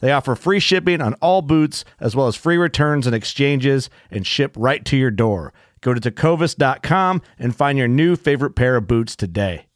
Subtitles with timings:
[0.00, 4.26] They offer free shipping on all boots, as well as free returns and exchanges, and
[4.26, 5.52] ship right to your door.
[5.80, 9.66] Go to tecovas.com and find your new favorite pair of boots today.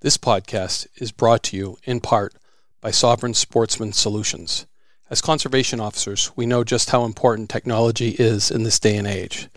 [0.00, 2.34] This podcast is brought to you in part
[2.80, 4.66] by Sovereign Sportsman Solutions.
[5.08, 9.48] As conservation officers, we know just how important technology is in this day and age.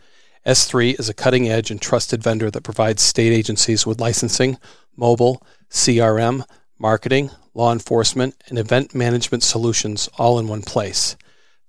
[0.46, 4.60] S3 is a cutting edge and trusted vendor that provides state agencies with licensing,
[4.96, 6.44] mobile, CRM,
[6.78, 11.16] marketing, law enforcement, and event management solutions all in one place.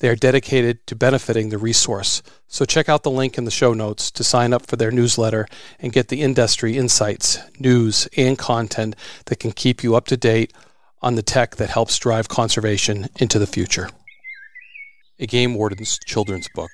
[0.01, 3.73] They are dedicated to benefiting the resource, so check out the link in the show
[3.73, 5.47] notes to sign up for their newsletter
[5.79, 8.95] and get the industry insights, news, and content
[9.27, 10.53] that can keep you up to date
[11.01, 13.89] on the tech that helps drive conservation into the future.
[15.19, 16.71] A Game Warden's children's book,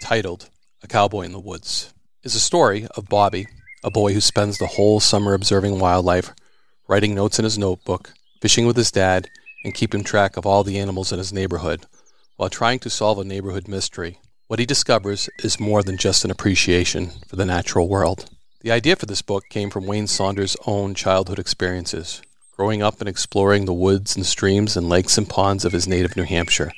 [0.00, 0.48] titled
[0.82, 3.46] A Cowboy in the Woods, is a story of Bobby,
[3.84, 6.32] a boy who spends the whole summer observing wildlife,
[6.88, 9.28] writing notes in his notebook, fishing with his dad,
[9.64, 11.86] and keeping track of all the animals in his neighborhood
[12.38, 14.20] while trying to solve a neighborhood mystery.
[14.46, 18.30] What he discovers is more than just an appreciation for the natural world.
[18.60, 22.22] The idea for this book came from Wayne Saunders' own childhood experiences,
[22.56, 26.16] growing up and exploring the woods and streams and lakes and ponds of his native
[26.16, 26.72] New Hampshire.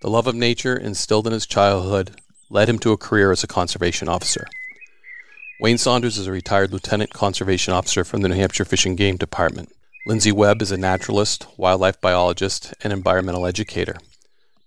[0.00, 2.20] The love of nature instilled in his childhood
[2.50, 4.48] led him to a career as a conservation officer.
[5.60, 9.16] Wayne Saunders is a retired lieutenant conservation officer from the New Hampshire Fish and Game
[9.16, 9.72] Department.
[10.04, 13.96] Lindsay Webb is a naturalist, wildlife biologist, and environmental educator.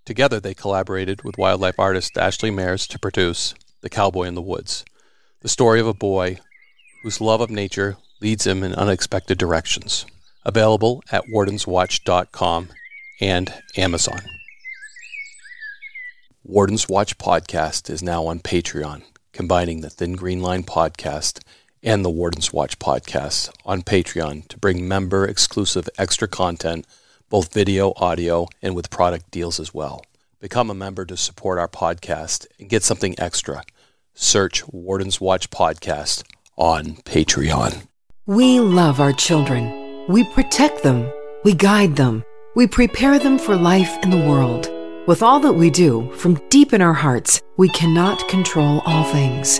[0.05, 4.85] Together, they collaborated with wildlife artist Ashley Mayers to produce The Cowboy in the Woods,
[5.41, 6.39] the story of a boy
[7.03, 10.05] whose love of nature leads him in unexpected directions.
[10.45, 12.69] Available at wardenswatch.com
[13.19, 14.21] and Amazon.
[16.45, 19.01] Warden's Watch podcast is now on Patreon,
[19.33, 21.41] combining the Thin Green Line podcast
[21.85, 26.85] and the Warden's Watch podcast on Patreon to bring member exclusive extra content
[27.29, 30.03] both video, audio, and with product deals as well.
[30.39, 33.63] Become a member to support our podcast and get something extra.
[34.13, 36.23] Search Warden's Watch Podcast
[36.55, 37.87] on Patreon.
[38.25, 40.05] We love our children.
[40.07, 41.11] We protect them.
[41.43, 42.23] We guide them.
[42.55, 44.71] We prepare them for life in the world.
[45.07, 49.59] With all that we do, from deep in our hearts, we cannot control all things.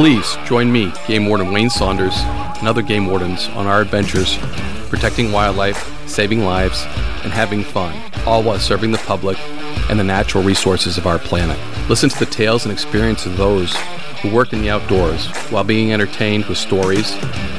[0.00, 4.38] Please join me, Game Warden Wayne Saunders, and other game wardens on our adventures
[4.88, 6.84] protecting wildlife, saving lives,
[7.22, 7.94] and having fun,
[8.24, 9.36] all while serving the public
[9.90, 11.58] and the natural resources of our planet.
[11.90, 13.76] Listen to the tales and experiences of those
[14.22, 17.16] who work in the outdoors while being entertained with stories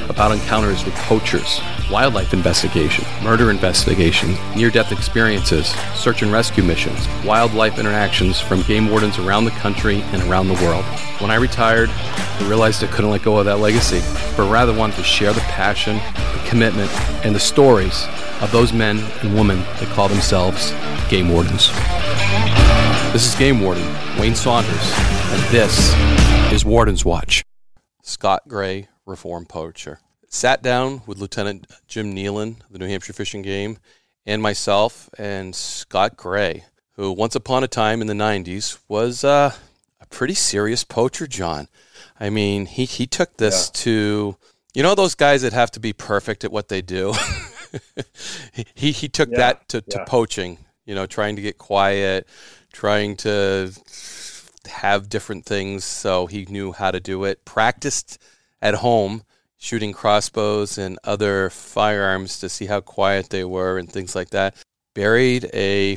[0.08, 7.06] about encounters with poachers, wildlife investigation, murder investigation, near death experiences, search and rescue missions,
[7.26, 10.86] wildlife interactions from game wardens around the country and around the world.
[11.18, 14.00] When I retired, I realized I couldn't let go of that legacy,
[14.34, 16.90] but rather wanted to share the passion, the commitment,
[17.22, 18.06] and the stories
[18.40, 20.72] of those men and women that call themselves
[21.10, 21.70] game wardens.
[23.12, 23.86] This is Game Warden
[24.18, 25.92] Wayne Saunders, and this
[26.50, 27.44] is Warden's Watch.
[28.02, 30.00] Scott Gray, reform poacher.
[30.28, 33.76] Sat down with Lieutenant Jim Nealon the New Hampshire Fish and Game
[34.24, 39.52] and myself and Scott Gray, who once upon a time in the 90s was uh,
[40.00, 41.68] a pretty serious poacher, John.
[42.18, 43.80] I mean, he, he took this yeah.
[43.82, 44.36] to,
[44.72, 47.12] you know, those guys that have to be perfect at what they do.
[48.74, 50.04] he, he took yeah, that to, to yeah.
[50.04, 50.56] poaching,
[50.86, 52.26] you know, trying to get quiet,
[52.72, 53.72] trying to
[54.66, 57.44] have different things so he knew how to do it.
[57.44, 58.18] Practiced
[58.60, 59.22] at home
[59.62, 64.56] shooting crossbows and other firearms to see how quiet they were and things like that.
[64.92, 65.96] Buried a,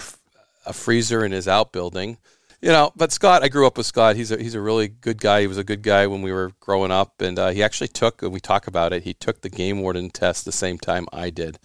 [0.67, 2.17] a freezer in his outbuilding.
[2.61, 4.15] You know, but Scott, I grew up with Scott.
[4.15, 5.41] He's a he's a really good guy.
[5.41, 8.23] He was a good guy when we were growing up, and uh, he actually took.
[8.23, 9.03] And we talk about it.
[9.03, 11.59] He took the game warden test the same time I did,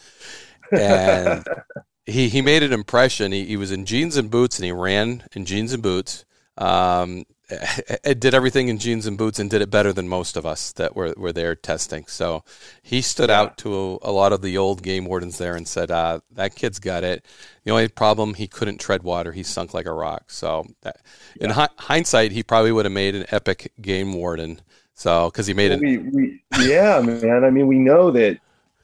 [0.72, 1.44] and
[2.10, 3.32] he he made an impression.
[3.32, 6.24] He, he was in jeans and boots, and he ran in jeans and boots.
[6.58, 7.24] Um,
[8.18, 10.94] did everything in jeans and boots and did it better than most of us that
[10.94, 12.04] were, were there testing.
[12.06, 12.44] So
[12.82, 13.40] he stood yeah.
[13.40, 16.54] out to a, a, lot of the old game wardens there and said, uh, "That
[16.54, 17.24] kid's got it."
[17.64, 20.30] The only problem he couldn't tread water; he sunk like a rock.
[20.30, 21.00] So, that,
[21.36, 21.44] yeah.
[21.44, 24.60] in hi- hindsight, he probably would have made an epic game warden.
[24.94, 25.80] So, because he made it.
[25.80, 27.44] We, we, yeah, man.
[27.44, 28.38] I mean, we know that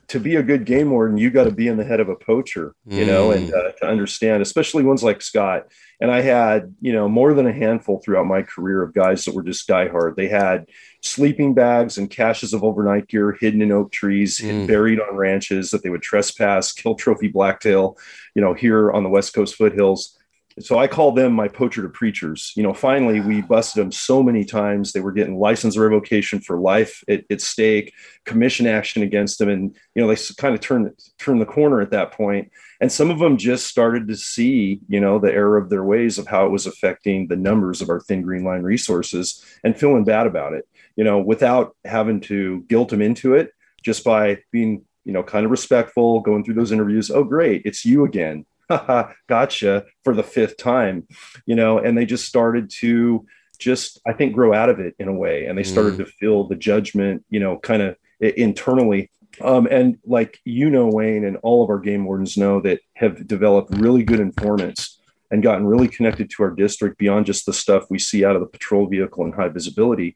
[0.08, 2.14] to be a good game warden, you got to be in the head of a
[2.14, 3.06] poacher, you mm.
[3.06, 5.66] know, and uh, to understand, especially ones like Scott.
[6.00, 9.34] And I had, you know, more than a handful throughout my career of guys that
[9.34, 10.14] were just diehard.
[10.14, 10.66] They had
[11.02, 14.66] sleeping bags and caches of overnight gear hidden in oak trees, mm.
[14.66, 17.98] buried on ranches that they would trespass, kill trophy blacktail,
[18.34, 20.16] you know, here on the West Coast foothills
[20.58, 22.52] so I call them my poacher to preachers.
[22.56, 24.92] You know, finally we busted them so many times.
[24.92, 27.92] They were getting license revocation for life at, at stake,
[28.24, 31.90] commission action against them, and you know they kind of turned turned the corner at
[31.90, 32.50] that point.
[32.80, 36.18] And some of them just started to see, you know, the error of their ways
[36.18, 40.04] of how it was affecting the numbers of our thin green line resources, and feeling
[40.04, 40.66] bad about it.
[40.96, 43.50] You know, without having to guilt them into it,
[43.82, 47.10] just by being, you know, kind of respectful, going through those interviews.
[47.10, 48.46] Oh, great, it's you again
[49.28, 51.06] gotcha for the fifth time,
[51.46, 53.26] you know, and they just started to
[53.58, 55.46] just, I think, grow out of it in a way.
[55.46, 55.98] And they started mm.
[55.98, 59.10] to feel the judgment, you know, kind of internally.
[59.40, 63.26] Um, and like, you know, Wayne and all of our game wardens know that have
[63.26, 67.84] developed really good informants and gotten really connected to our district beyond just the stuff
[67.90, 70.14] we see out of the patrol vehicle and high visibility.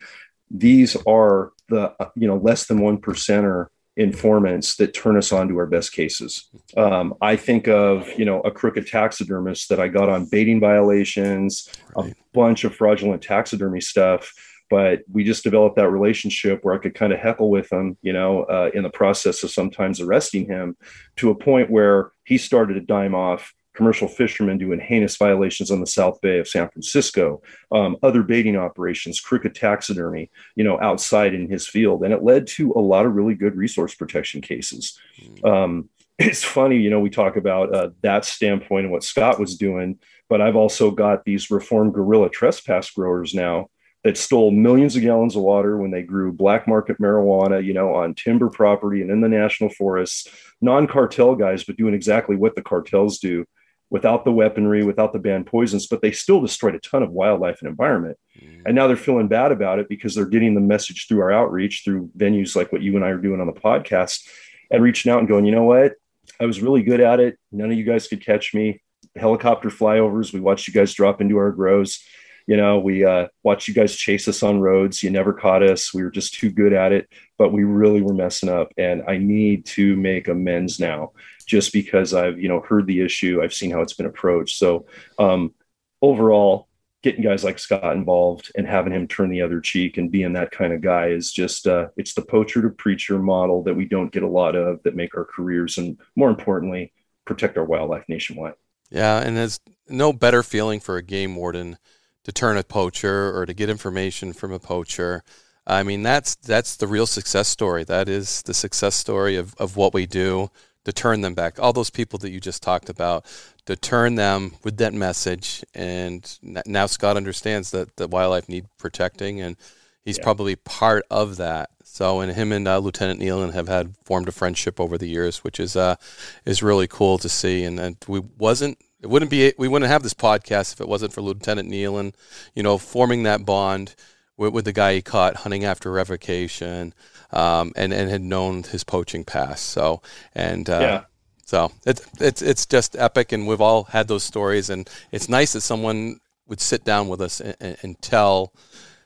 [0.50, 5.58] These are the, you know, less than one percenter informants that turn us on to
[5.58, 6.48] our best cases.
[6.76, 11.68] Um, I think of you know a crooked taxidermist that I got on baiting violations,
[11.96, 12.12] right.
[12.12, 14.32] a bunch of fraudulent taxidermy stuff.
[14.70, 18.12] But we just developed that relationship where I could kind of heckle with him, you
[18.12, 20.76] know, uh, in the process of sometimes arresting him,
[21.16, 25.80] to a point where he started to dime off commercial fishermen doing heinous violations on
[25.80, 27.40] the South Bay of San Francisco,
[27.72, 32.04] um, other baiting operations, crooked taxidermy, you know, outside in his field.
[32.04, 34.98] And it led to a lot of really good resource protection cases.
[35.18, 35.46] Hmm.
[35.46, 39.56] Um, it's funny, you know, we talk about uh, that standpoint and what Scott was
[39.56, 43.70] doing, but I've also got these reformed guerrilla trespass growers now
[44.04, 47.94] that stole millions of gallons of water when they grew black market marijuana, you know,
[47.94, 50.28] on timber property and in the national forests,
[50.60, 53.46] non-cartel guys, but doing exactly what the cartels do
[53.90, 57.60] without the weaponry, without the banned poisons, but they still destroyed a ton of wildlife
[57.60, 58.16] and environment.
[58.40, 58.62] Mm.
[58.66, 61.82] And now they're feeling bad about it because they're getting the message through our outreach,
[61.84, 64.26] through venues like what you and I are doing on the podcast,
[64.70, 65.94] and reaching out and going, you know what?
[66.38, 67.36] I was really good at it.
[67.50, 68.80] None of you guys could catch me.
[69.16, 70.32] Helicopter flyovers.
[70.32, 72.00] We watched you guys drop into our grows.
[72.46, 75.02] You know, we uh, watched you guys chase us on roads.
[75.02, 75.92] You never caught us.
[75.92, 78.72] We were just too good at it, but we really were messing up.
[78.76, 81.12] And I need to make amends now
[81.44, 84.58] just because I've you know heard the issue, I've seen how it's been approached.
[84.58, 84.86] So
[85.18, 85.54] um,
[86.02, 86.68] overall,
[87.02, 90.50] getting guys like Scott involved and having him turn the other cheek and being that
[90.50, 94.12] kind of guy is just uh, it's the poacher to preacher model that we don't
[94.12, 96.92] get a lot of that make our careers and more importantly
[97.24, 98.54] protect our wildlife nationwide.
[98.90, 101.78] Yeah, and there's no better feeling for a game warden
[102.24, 105.22] to turn a poacher or to get information from a poacher.
[105.66, 107.84] I mean, that's that's the real success story.
[107.84, 110.50] That is the success story of, of what we do
[110.84, 111.58] to turn them back.
[111.58, 113.24] All those people that you just talked about,
[113.66, 115.64] to turn them with that message.
[115.74, 119.56] And now Scott understands that the wildlife need protecting, and
[120.02, 120.24] he's yeah.
[120.24, 121.70] probably part of that.
[121.84, 125.38] So, and him and uh, Lieutenant Nealon have had formed a friendship over the years,
[125.38, 125.96] which is uh,
[126.44, 127.64] is really cool to see.
[127.64, 131.12] And, and we wasn't it wouldn't be we wouldn't have this podcast if it wasn't
[131.12, 132.14] for Lieutenant Nealon,
[132.54, 133.94] you know, forming that bond
[134.36, 136.94] with, with the guy he caught hunting after revocation,
[137.32, 139.66] um, and and had known his poaching past.
[139.66, 140.02] So
[140.34, 141.04] and uh, yeah.
[141.44, 145.52] So it's it's it's just epic, and we've all had those stories, and it's nice
[145.54, 148.52] that someone would sit down with us and, and, and tell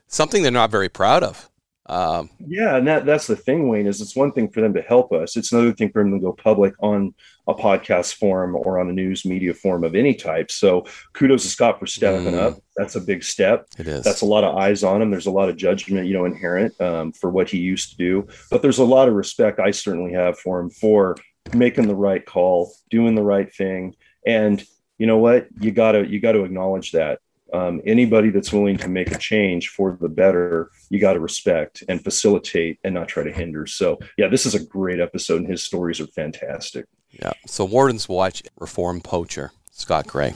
[0.07, 1.49] something they're not very proud of.
[1.87, 3.85] Um, yeah, and that that's the thing, Wayne.
[3.85, 6.19] Is it's one thing for them to help us; it's another thing for them to
[6.19, 7.13] go public on
[7.47, 10.49] a podcast form or on a news media form of any type.
[10.49, 12.57] So, kudos to Scott for stepping mm, up.
[12.75, 13.67] That's a big step.
[13.77, 14.03] It is.
[14.03, 15.11] That's a lot of eyes on him.
[15.11, 18.27] There's a lot of judgment, you know, inherent um, for what he used to do.
[18.49, 21.17] But there's a lot of respect I certainly have for him for
[21.53, 24.63] making the right call, doing the right thing, and
[24.97, 25.47] you know what?
[25.59, 27.19] You gotta you got to acknowledge that
[27.55, 31.83] um, anybody that's willing to make a change for the better, you got to respect
[31.87, 33.65] and facilitate and not try to hinder.
[33.65, 36.85] So, yeah, this is a great episode, and his stories are fantastic.
[37.11, 37.31] Yeah.
[37.45, 40.33] So, Warden's Watch Reform Poacher, Scott Gray.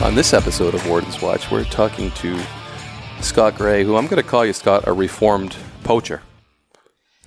[0.00, 2.40] On this episode of Warden's Watch, we're talking to
[3.20, 6.22] Scott Gray, who I'm going to call you, Scott, a reformed poacher.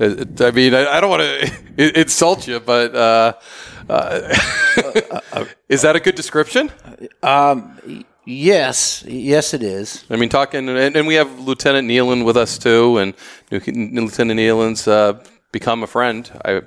[0.02, 3.34] I mean, I, don't want to insult you, but uh,
[3.90, 6.72] uh, is that a good description?
[7.22, 10.04] Um, yes, yes, it is.
[10.10, 13.14] I mean, talking, and, we have Lieutenant Nealon with us too, and
[13.52, 16.30] Lieutenant Nealon's uh, become a friend.
[16.44, 16.62] I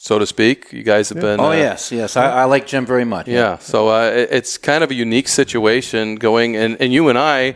[0.00, 0.72] so to speak.
[0.72, 1.38] You guys have been.
[1.40, 2.16] Oh uh, yes, yes.
[2.16, 3.28] I, I, like Jim very much.
[3.28, 3.58] Yeah.
[3.58, 7.54] So uh, it's kind of a unique situation going, and, and you and I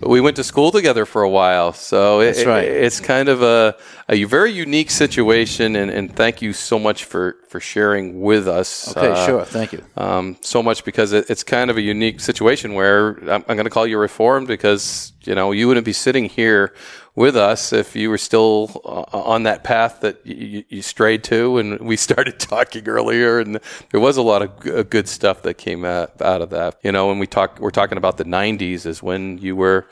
[0.00, 2.64] we went to school together for a while, so it, right.
[2.64, 3.76] it, it's kind of a,
[4.08, 5.76] a very unique situation.
[5.76, 8.96] And, and, thank you so much for, for sharing with us.
[8.96, 9.84] Okay, uh, sure, thank you.
[9.96, 13.64] Um, so much because it, it's kind of a unique situation where I'm, I'm going
[13.64, 16.74] to call you reformed because you know you wouldn't be sitting here
[17.18, 21.58] with us if you were still uh, on that path that you, you, strayed to.
[21.58, 23.60] And we started talking earlier, and
[23.90, 26.78] there was a lot of good stuff that came out, out of that.
[26.82, 29.86] You know, when we talk, we're talking about the '90s is when you were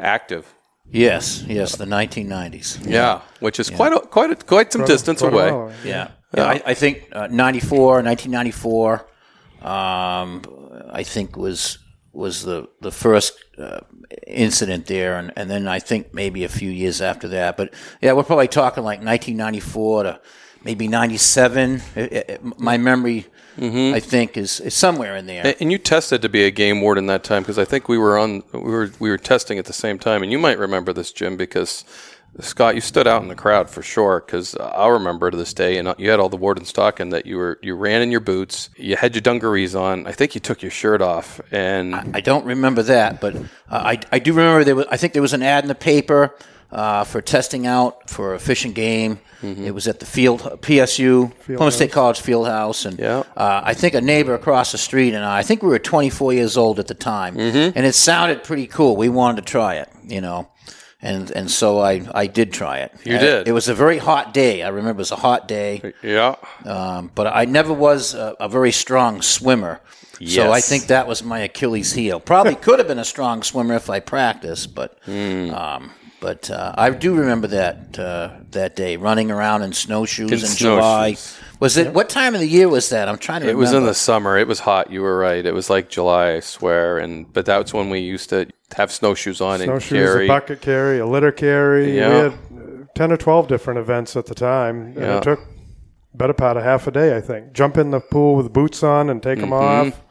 [0.00, 0.52] active.
[0.90, 2.84] Yes, yes, the 1990s.
[2.84, 3.76] Yeah, yeah which is yeah.
[3.76, 5.52] quite a, quite a, quite some quite distance quite away.
[5.52, 6.44] While, yeah, yeah.
[6.44, 9.06] I, I, think uh, 94, 1994.
[9.62, 10.42] Um,
[10.90, 11.78] I think was
[12.12, 13.80] was the the first uh,
[14.26, 17.56] incident there, and, and then I think maybe a few years after that.
[17.56, 20.20] But yeah, we're probably talking like 1994 to
[20.64, 21.82] maybe 97.
[21.94, 23.26] It, it, my memory,
[23.56, 23.94] mm-hmm.
[23.94, 25.54] I think, is, is somewhere in there.
[25.60, 28.18] And you tested to be a game warden that time because I think we were
[28.18, 31.12] on we were we were testing at the same time, and you might remember this,
[31.12, 31.84] Jim, because
[32.38, 35.78] Scott, you stood out in the crowd for sure because I'll remember to this day,
[35.78, 38.70] and you had all the wardens talking that you were you ran in your boots,
[38.76, 40.06] you had your dungarees on.
[40.06, 43.40] I think you took your shirt off, and I, I don't remember that, but uh,
[43.70, 46.36] I I do remember there was I think there was an ad in the paper
[46.70, 49.18] uh, for testing out for a Fish and Game.
[49.42, 49.64] Mm-hmm.
[49.64, 53.24] It was at the field PSU field Plymouth State College Field House, and yeah.
[53.36, 56.34] uh, I think a neighbor across the street and I, I think we were 24
[56.34, 57.76] years old at the time, mm-hmm.
[57.76, 58.96] and it sounded pretty cool.
[58.96, 60.48] We wanted to try it, you know
[61.02, 62.92] and and so I I did try it.
[63.04, 63.48] You did.
[63.48, 64.62] It was a very hot day.
[64.62, 65.92] I remember it was a hot day.
[66.02, 66.36] Yeah.
[66.64, 69.80] Um, but I never was a, a very strong swimmer.
[70.18, 70.34] Yes.
[70.34, 72.20] So I think that was my Achilles heel.
[72.20, 75.52] Probably could have been a strong swimmer if I practiced, but mm.
[75.54, 80.50] um, but uh, I do remember that uh, that day running around in snowshoes in,
[80.50, 81.16] in July.
[81.60, 83.08] Was it what time of the year was that?
[83.08, 83.46] I'm trying to.
[83.46, 83.62] Remember.
[83.62, 83.76] It remember.
[83.76, 84.38] was in the summer.
[84.38, 84.90] It was hot.
[84.90, 85.44] You were right.
[85.44, 86.98] It was like July, I swear.
[86.98, 90.62] And but that's when we used to have snowshoes on snowshoes, and carry a bucket
[90.62, 91.96] carry, a litter carry.
[91.96, 92.08] Yeah.
[92.08, 95.18] We had ten or twelve different events at the time, and yeah.
[95.18, 95.40] it took
[96.14, 97.52] better part of half a day, I think.
[97.52, 99.50] Jump in the pool with boots on and take mm-hmm.
[99.50, 100.02] them off.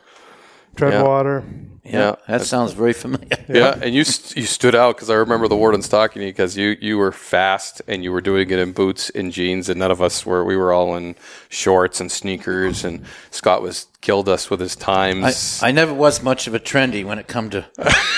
[0.76, 1.04] Tread yeah.
[1.04, 1.44] water.
[1.90, 3.28] Yeah, that sounds very familiar.
[3.50, 4.02] Yeah, and you
[4.36, 7.12] you stood out because I remember the wardens talking to you because you you were
[7.12, 10.46] fast and you were doing it in boots and jeans, and none of us were.
[10.46, 11.16] We were all in
[11.50, 15.60] shorts and sneakers, and Scott was killed us with his times.
[15.62, 17.66] I, I never was much of a trendy when it come to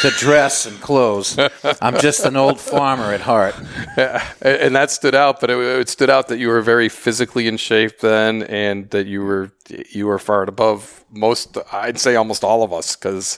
[0.01, 1.39] to dress and clothes.
[1.81, 3.55] I'm just an old farmer at heart.
[3.97, 7.47] Yeah, and that stood out, but it, it stood out that you were very physically
[7.47, 9.51] in shape then, and that you were
[9.89, 11.57] you were far above most.
[11.73, 13.38] I'd say almost all of us because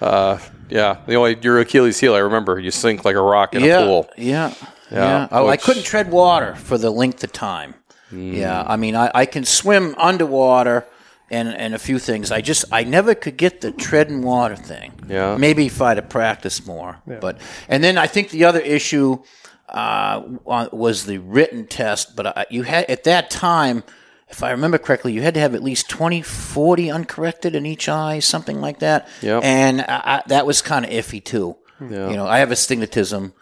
[0.00, 3.62] uh, yeah, the only your Achilles heel I remember you sink like a rock in
[3.62, 4.10] yeah, a pool.
[4.16, 4.54] Yeah,
[4.90, 4.96] yeah.
[4.96, 5.28] yeah.
[5.30, 7.74] Oh, I couldn't tread water for the length of time.
[8.10, 8.34] Mm.
[8.34, 10.86] Yeah, I mean I, I can swim underwater
[11.32, 12.30] and and a few things.
[12.30, 14.92] I just I never could get the tread and water thing.
[15.08, 15.36] Yeah.
[15.36, 17.00] Maybe if I'd have practiced more.
[17.08, 17.18] Yeah.
[17.20, 19.22] But and then I think the other issue
[19.68, 22.14] uh, was the written test.
[22.14, 23.82] But I, you had at that time,
[24.28, 27.88] if I remember correctly, you had to have at least 20, 40 uncorrected in each
[27.88, 29.08] eye, something like that.
[29.22, 29.42] Yep.
[29.44, 31.56] And I, I, that was kind of iffy too.
[31.80, 32.10] Yeah.
[32.10, 33.32] You know, I have astigmatism.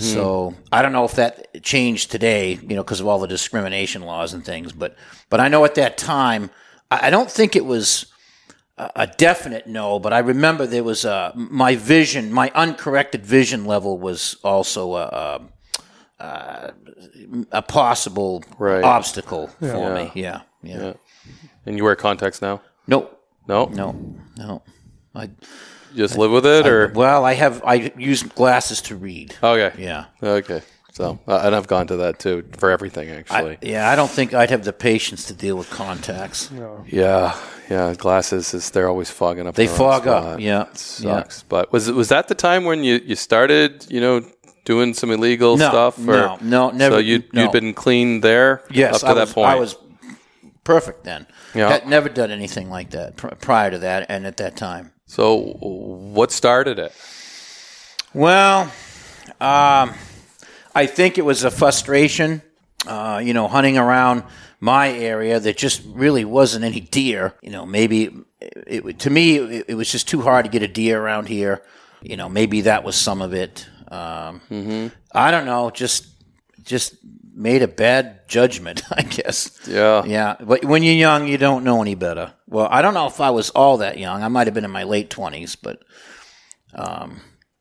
[0.00, 4.02] So I don't know if that changed today, you know, because of all the discrimination
[4.02, 4.70] laws and things.
[4.70, 4.96] But
[5.30, 6.50] but I know at that time,
[6.90, 8.06] I, I don't think it was
[8.76, 9.98] a, definite no.
[9.98, 15.04] But I remember there was a my vision, my uncorrected vision level was also a
[16.20, 16.72] a, a,
[17.52, 18.84] a possible Right.
[18.84, 19.94] obstacle for Yeah.
[19.94, 20.10] me.
[20.14, 20.78] Yeah, yeah.
[20.82, 20.92] Yeah.
[21.66, 22.60] And you wear contacts now?
[22.86, 23.10] No,
[23.46, 23.66] No.
[23.66, 23.94] no,
[24.36, 24.62] no.
[25.14, 29.34] I You just live with it, or well, I have I use glasses to read.
[29.42, 29.72] okay?
[29.82, 30.04] Yeah.
[30.22, 30.62] Okay.
[30.98, 33.52] So, uh, and I've gone to that too for everything actually.
[33.54, 36.50] I, yeah, I don't think I'd have the patience to deal with contacts.
[36.88, 37.38] yeah,
[37.70, 37.94] yeah.
[37.96, 39.54] Glasses is they're always fogging up.
[39.54, 41.44] They their own fog up, yeah, It sucks.
[41.44, 43.86] But was was that the time when you you started?
[43.88, 44.22] You know.
[44.64, 45.96] Doing some illegal No, stuff?
[45.98, 47.42] no, no, never- So you no.
[47.42, 49.48] you'd been clean there Yes, up to I that was, point.
[49.48, 49.76] I was
[50.62, 51.26] perfect then.
[51.54, 51.70] Yeah.
[51.70, 54.92] Had never done anything like that pr- prior to that, and at that time.
[55.06, 55.56] So
[56.20, 56.92] what started it?
[58.12, 58.70] Well,
[59.40, 59.94] um,
[60.78, 62.40] I think it was a frustration,
[62.86, 64.22] uh, you know, hunting around
[64.60, 67.34] my area that just really wasn't any deer.
[67.42, 70.62] You know, maybe it, it to me it, it was just too hard to get
[70.62, 71.62] a deer around here.
[72.00, 73.66] You know, maybe that was some of it.
[73.88, 74.40] Um,
[75.10, 75.70] I don't know.
[75.70, 76.06] Just
[76.62, 76.94] just
[77.34, 79.58] made a bad judgment, I guess.
[79.66, 80.04] Yeah.
[80.04, 82.34] Yeah, but when you're young, you don't know any better.
[82.46, 84.22] Well, I don't know if I was all that young.
[84.22, 85.82] I might have been in my late twenties, but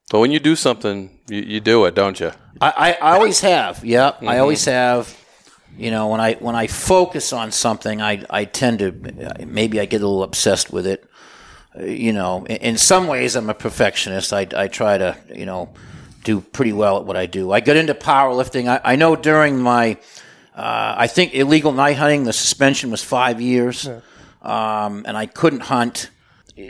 [0.10, 2.32] But when you do something, you, you do it, don't you?
[2.62, 3.84] I, I, I always have.
[3.84, 5.16] Yeah, I always have.
[5.78, 8.92] You know, when I when I focus on something, I I tend to
[9.46, 11.04] maybe I get a little obsessed with it.
[11.78, 14.34] Uh, You know, in, in some ways, I'm a perfectionist.
[14.34, 15.70] I I try to you know
[16.24, 17.52] do pretty well at what I do.
[17.52, 18.68] I got into powerlifting.
[18.68, 19.98] I, I know during my
[20.56, 23.88] uh, I think illegal night hunting, the suspension was five years,
[24.42, 26.10] um, and I couldn't hunt.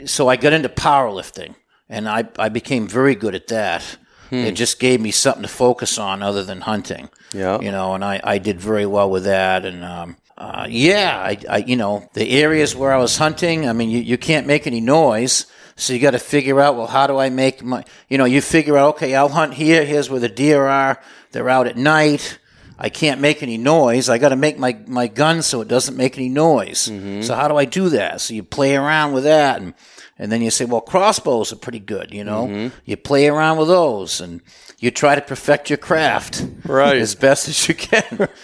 [0.04, 1.54] So I got into powerlifting,
[1.88, 3.96] and I, I became very good at that.
[4.30, 7.08] It just gave me something to focus on other than hunting.
[7.32, 7.60] Yeah.
[7.60, 9.64] you know, and I, I did very well with that.
[9.64, 13.66] And um, uh, yeah, I, I you know the areas where I was hunting.
[13.66, 15.46] I mean, you, you can't make any noise.
[15.76, 18.42] So you got to figure out, well, how do I make my, you know, you
[18.42, 19.84] figure out, okay, I'll hunt here.
[19.84, 21.00] Here's where the deer are.
[21.30, 22.38] They're out at night.
[22.78, 24.08] I can't make any noise.
[24.08, 26.90] I got to make my, my gun so it doesn't make any noise.
[27.26, 28.20] So how do I do that?
[28.20, 29.74] So you play around with that, and
[30.20, 32.12] and then you say, well, crossbows are pretty good.
[32.12, 34.40] You know, you play around with those, and
[34.78, 36.96] you try to perfect your craft Right.
[36.96, 38.28] as best as you can.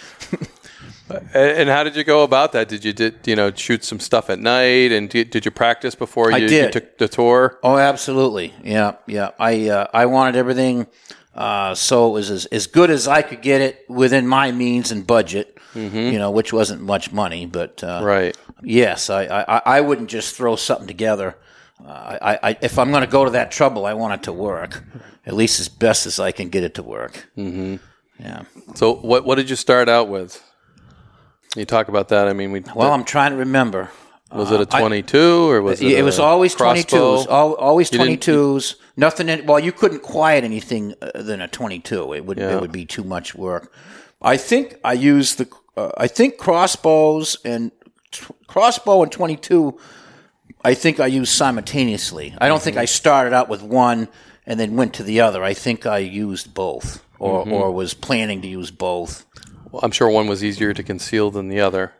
[1.35, 2.67] And, how did you go about that?
[2.67, 5.93] Did you did you know shoot some stuff at night, and did, did you practice
[5.93, 7.59] before you, you took the tour?
[7.61, 8.55] Oh, absolutely.
[8.63, 9.29] Yeah, yeah.
[9.37, 10.87] I uh, I wanted everything
[11.35, 14.91] uh, so it was as, as good as I could get it within my means
[14.91, 15.51] and budget.
[15.75, 18.37] You know, which wasn't much money, but uh, Right.
[18.63, 21.35] Yes, I, I I wouldn't just throw something together.
[21.85, 24.31] Uh, I, I if I'm going to go to that trouble, I want it to
[24.31, 24.81] work
[25.25, 27.27] at least as best as I can get it to work.
[27.37, 27.75] Mm-hmm.
[28.19, 28.43] Yeah.
[28.75, 30.41] So what what did you start out with?
[31.57, 32.29] You talk about that.
[32.29, 33.89] I mean, we Well, I'm trying to remember.
[34.31, 35.91] Was it a 22 or was it?
[35.91, 37.17] It was always crossbow?
[37.23, 37.27] 22s.
[37.27, 38.75] Al- Always You didn't- 22s.
[38.97, 39.29] Nothing.
[39.29, 42.13] In, well, you couldn't quiet anything uh, than a 22.
[42.13, 42.55] It would Yeah.
[42.55, 43.71] it would be too much work.
[44.21, 45.47] I think I used the.
[45.77, 47.71] Uh, I think crossbows and
[48.11, 49.77] t- crossbow and 22.
[50.63, 52.33] I think I used simultaneously.
[52.39, 54.07] I don't think I started out with one
[54.47, 55.43] and then went to the other.
[55.43, 57.53] I think I used both, or Mm-hmm.
[57.53, 59.25] or was planning to use both.
[59.71, 61.91] Well, I'm sure one was easier to conceal than the other.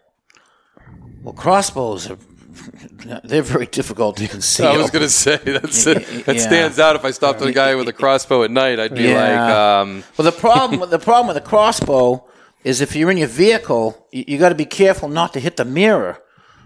[1.26, 2.18] Well, crossbows are.
[3.24, 4.68] They're very difficult to conceal.
[4.76, 6.42] I was going to say that's that yeah.
[6.50, 6.96] stands out.
[6.96, 9.22] If I stopped a guy with a crossbow at night, I'd be Yeah.
[9.22, 12.24] like, um, Well, the problem the problem with the crossbow
[12.64, 15.58] is if you're in your vehicle, you, you got to be careful not to hit
[15.58, 16.22] the mirror.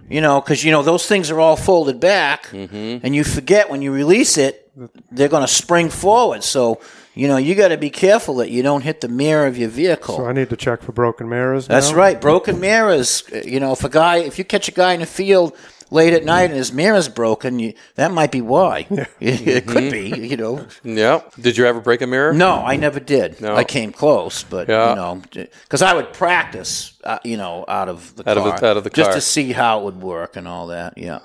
[0.09, 3.05] You know, because you know those things are all folded back, Mm-hmm.
[3.05, 4.71] and you forget when you release it,
[5.11, 6.43] they're going to spring forward.
[6.43, 6.79] So
[7.19, 9.69] you know you got to be careful that you don't hit the mirror of your
[9.69, 10.15] vehicle.
[10.17, 11.67] So I need to check for broken mirrors.
[11.67, 13.23] That's right, broken mirrors.
[13.33, 15.55] uh, You know, if a guy, if you catch a guy in the field
[15.91, 18.85] late at night and his mirror's broken, you, that might be why.
[19.19, 20.09] it could be.
[20.31, 20.65] You know.
[20.83, 21.21] yeah.
[21.39, 22.31] Did you ever break a mirror?
[22.33, 23.41] No, I never did.
[23.41, 23.55] No.
[23.55, 24.89] I came close, but Yeah.
[24.91, 25.21] you know,
[25.63, 28.83] because I would practice, uh, you know, out of the Out of the- out of
[28.83, 30.93] the car, just to see how it would work and all that.
[30.97, 31.19] Yeah,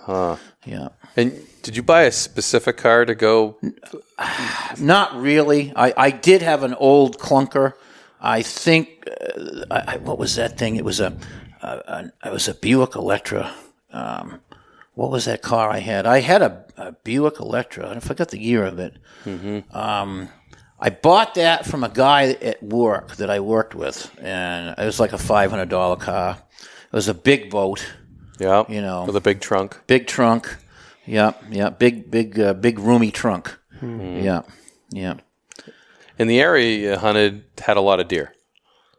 [0.65, 0.89] yeah.
[1.17, 1.33] And
[1.65, 3.59] did you buy a specific car to go?
[4.79, 5.73] Not really.
[5.75, 7.73] I, I did have an old clunker.
[8.21, 10.77] I think uh, I, what was that thing?
[10.77, 11.17] It was a,
[11.63, 13.55] a, a it was a Buick Electra.
[13.91, 14.41] Um,
[14.93, 16.07] what was that car I had?
[16.07, 17.89] I had a, a Buick Electra.
[17.89, 18.97] I forgot the year of it.
[19.25, 19.75] Mm-hmm.
[19.77, 20.29] Um,
[20.79, 25.01] I bought that from a guy at work that I worked with, and it was
[25.01, 26.37] like a five hundred dollar car.
[26.61, 27.87] It was a big boat.
[28.39, 29.81] Yeah, you know, with a big trunk.
[29.87, 30.59] Big trunk.
[31.07, 33.57] Yeah, yeah, big, big, uh, big, roomy trunk.
[33.81, 34.25] Mm-hmm.
[34.25, 34.43] Yeah,
[34.91, 35.15] yeah.
[36.19, 38.33] In the area you hunted had a lot of deer.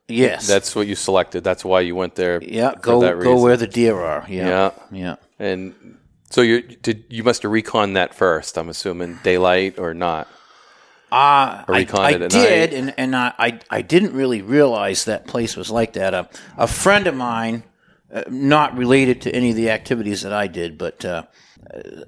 [0.08, 1.44] Yes, that's what you selected.
[1.44, 2.40] That's why you went there.
[2.44, 4.26] Yeah, go go where the deer are.
[4.30, 5.16] Yeah, yeah, yeah.
[5.40, 5.98] And
[6.30, 7.06] so you did.
[7.10, 8.58] You must have recon that first.
[8.58, 10.28] I'm assuming daylight or not.
[11.12, 15.94] Uh, I, I did, and, and I, I didn't really realize that place was like
[15.94, 16.14] that.
[16.14, 17.64] A, a friend of mine,
[18.12, 21.24] uh, not related to any of the activities that I did, but uh,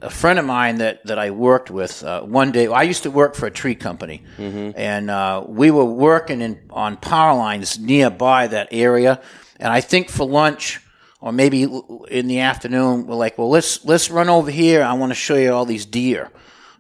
[0.02, 2.68] a friend of mine that, that I worked with uh, one day.
[2.68, 4.72] I used to work for a tree company, mm-hmm.
[4.76, 9.22] and uh, we were working in, on power lines nearby that area.
[9.60, 10.80] And I think for lunch,
[11.20, 11.64] or maybe
[12.10, 14.84] in the afternoon, we're like, "Well, let's let's run over here.
[14.84, 16.32] I want to show you all these deer."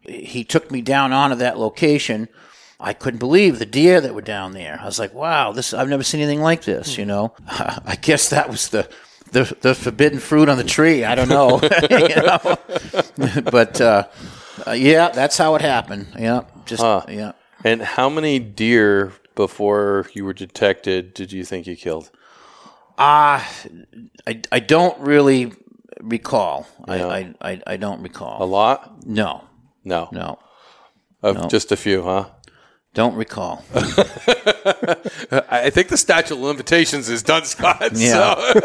[0.03, 2.29] He took me down onto that location.
[2.79, 4.79] I couldn't believe the deer that were down there.
[4.79, 5.73] I was like, "Wow, this!
[5.73, 8.87] I've never seen anything like this." You know, I guess that was the
[9.31, 11.03] the the forbidden fruit on the tree.
[11.03, 11.59] I don't know,
[11.89, 13.41] know?
[13.51, 14.07] but uh,
[14.65, 16.07] uh, yeah, that's how it happened.
[16.17, 17.03] Yeah, just huh.
[17.07, 17.33] yeah.
[17.63, 22.11] And how many deer before you were detected did you think you killed?
[22.97, 23.69] Ah, uh,
[24.25, 25.53] I I don't really
[26.01, 26.67] recall.
[26.87, 27.07] Yeah.
[27.07, 28.41] I, I I don't recall.
[28.41, 29.05] A lot?
[29.05, 29.43] No.
[29.83, 30.09] No.
[30.11, 30.39] No.
[31.23, 31.47] Of no.
[31.47, 32.25] just a few, huh?
[32.97, 33.63] Don't recall.
[33.75, 37.91] I think the statute of limitations is done, Scott.
[37.93, 38.33] Yeah.
[38.33, 38.60] So.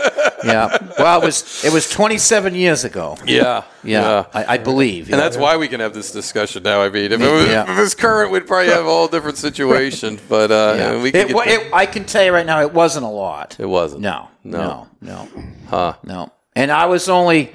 [0.44, 0.78] yeah.
[0.98, 3.18] Well, it was it was 27 years ago.
[3.26, 3.64] Yeah.
[3.84, 4.00] Yeah.
[4.00, 4.26] yeah.
[4.32, 5.08] I, I, believe.
[5.08, 5.16] And yeah.
[5.18, 6.80] that's why we can have this discussion now.
[6.80, 7.64] I mean, if it was, yeah.
[7.64, 10.18] if it was current, we'd probably have a whole different situation.
[10.30, 13.10] But uh, we can it, it, I can tell you right now, it wasn't a
[13.10, 13.56] lot.
[13.60, 14.00] It wasn't.
[14.00, 14.28] No.
[14.44, 14.88] No.
[15.02, 15.28] No.
[15.28, 15.44] no.
[15.68, 15.94] Huh.
[16.04, 16.32] No.
[16.56, 17.52] And I was only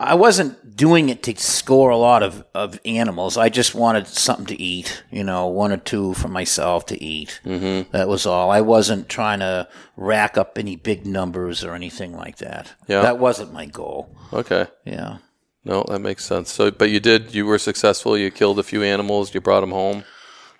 [0.00, 3.36] I wasn't doing it to score a lot of, of animals.
[3.36, 7.40] I just wanted something to eat, you know, one or two for myself to eat.
[7.44, 7.90] Mm-hmm.
[7.92, 8.50] That was all.
[8.50, 12.74] I wasn't trying to rack up any big numbers or anything like that.
[12.86, 13.02] Yeah.
[13.02, 14.14] That wasn't my goal.
[14.32, 14.66] Okay.
[14.84, 15.18] Yeah.
[15.64, 16.50] No, that makes sense.
[16.50, 18.16] So, but you did, you were successful.
[18.16, 19.34] You killed a few animals.
[19.34, 20.04] You brought them home.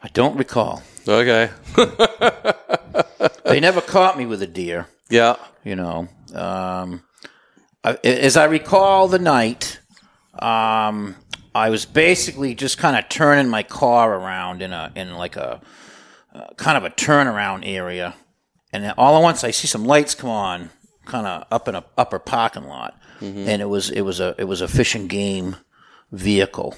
[0.03, 0.83] I don't recall.
[1.07, 1.51] Okay.
[3.44, 4.88] they never caught me with a deer.
[5.09, 5.37] Yeah.
[5.64, 7.03] You know, um,
[7.83, 9.69] as I recall the night,
[10.42, 11.16] um,
[11.55, 15.61] I was basically just kind of turning my car around in a in like a
[16.35, 18.14] uh, kind of a turnaround area,
[18.72, 20.70] and all at once I see some lights come on,
[21.05, 23.48] kind of up in a upper parking lot, mm-hmm.
[23.48, 25.57] and it was it was a it was a fish and game
[26.12, 26.76] vehicle,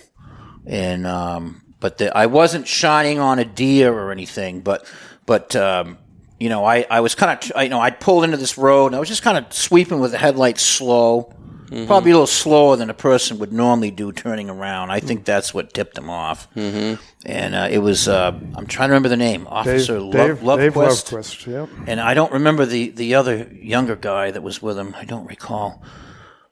[0.66, 4.90] and um, but the, I wasn't shining on a deer or anything, but
[5.26, 5.98] but um,
[6.42, 8.96] you know, I, I was kind of, you know, I'd pulled into this road and
[8.96, 11.32] I was just kind of sweeping with the headlights slow,
[11.72, 11.86] mm-hmm.
[11.86, 14.90] probably a little slower than a person would normally do turning around.
[14.90, 16.52] I think that's what tipped him off.
[16.54, 17.02] Mm-hmm.
[17.26, 20.74] And uh, it was, uh, I'm trying to remember the name, Officer Dave, Love, Dave
[20.74, 21.46] Lovequist.
[21.46, 21.68] Yep.
[21.86, 24.94] And I don't remember the, the other younger guy that was with him.
[24.96, 25.82] I don't recall.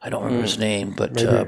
[0.03, 0.51] I don't remember mm.
[0.51, 1.15] his name, but.
[1.15, 1.45] Maybe, uh,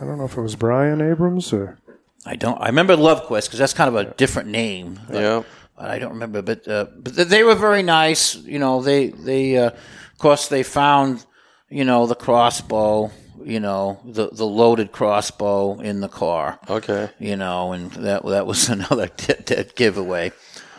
[0.00, 1.78] I don't know if it was Brian Abrams or.
[2.24, 2.60] I don't.
[2.60, 5.00] I remember Lovequist because that's kind of a different name.
[5.12, 5.42] Yeah.
[5.76, 8.36] I don't remember, but uh, but they were very nice.
[8.36, 11.26] You know, they they uh, of course they found
[11.72, 13.10] you know the crossbow,
[13.42, 16.58] you know the the loaded crossbow in the car.
[16.68, 17.10] Okay.
[17.18, 20.32] You know, and that that was another t- t- giveaway.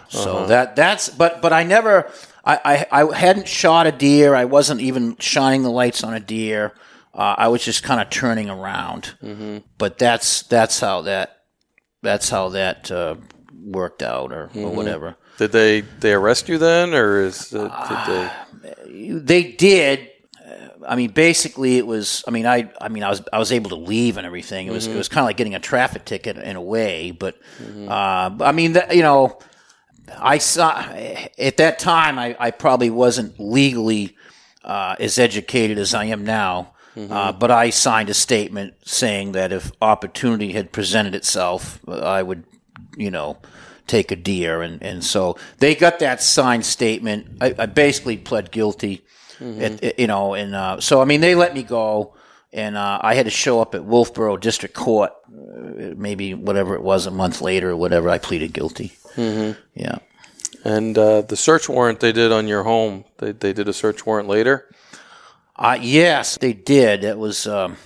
[0.09, 0.45] So uh-huh.
[0.47, 2.11] that that's but but I never
[2.45, 4.35] I, I I hadn't shot a deer.
[4.35, 6.73] I wasn't even shining the lights on a deer.
[7.13, 9.15] Uh, I was just kind of turning around.
[9.23, 9.59] Mm-hmm.
[9.77, 11.41] But that's that's how that
[12.01, 13.15] that's how that uh,
[13.63, 14.65] worked out or, mm-hmm.
[14.65, 15.15] or whatever.
[15.37, 19.19] Did they they arrest you then, or is uh, did they?
[19.19, 20.09] they did.
[20.83, 22.23] Uh, I mean, basically, it was.
[22.27, 22.71] I mean, I.
[22.79, 23.21] I mean, I was.
[23.31, 24.67] I was able to leave and everything.
[24.67, 24.85] It was.
[24.85, 24.95] Mm-hmm.
[24.95, 27.11] It was kind of like getting a traffic ticket in a way.
[27.11, 27.89] But, mm-hmm.
[27.89, 29.39] uh, I mean, you know,
[30.17, 30.79] I saw
[31.37, 32.19] at that time.
[32.19, 34.15] I, I probably wasn't legally
[34.63, 36.73] uh, as educated as I am now.
[36.95, 37.11] Mm-hmm.
[37.11, 42.43] Uh, but I signed a statement saying that if opportunity had presented itself, I would,
[42.95, 43.39] you know,
[43.87, 44.61] take a deer.
[44.61, 47.39] And, and so they got that signed statement.
[47.41, 49.03] I, I basically pled guilty,
[49.43, 49.61] mm-hmm.
[49.61, 52.15] at, at, you know, and uh, so, I mean, they let me go.
[52.51, 56.83] And uh, I had to show up at Wolfeboro District Court, uh, maybe whatever it
[56.83, 58.09] was, a month later or whatever.
[58.09, 58.93] I pleaded guilty.
[59.15, 59.59] Mm-hmm.
[59.73, 59.97] Yeah.
[60.63, 64.05] And uh, the search warrant they did on your home, they, they did a search
[64.05, 64.69] warrant later?
[65.55, 67.03] Uh, yes, they did.
[67.03, 67.77] It was, um,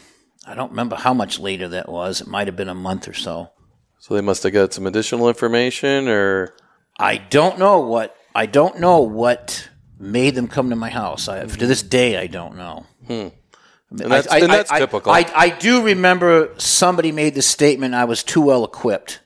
[0.46, 2.22] I don't remember how much later that was.
[2.22, 3.52] It might have been a month or so.
[4.00, 6.56] So they must have got some additional information, or
[6.98, 11.28] I don't know what I don't know what made them come to my house.
[11.28, 12.86] I, To this day, I don't know.
[13.08, 13.28] Hmm.
[13.90, 15.12] And that's, I, and that's I, typical.
[15.12, 19.22] I, I, do remember somebody made the statement I was too well equipped.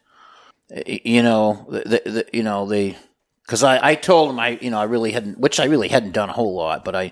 [0.85, 2.95] You know, the, the, you know they
[3.43, 6.11] because I, I told them I you know I really hadn't which I really hadn't
[6.11, 7.11] done a whole lot, but I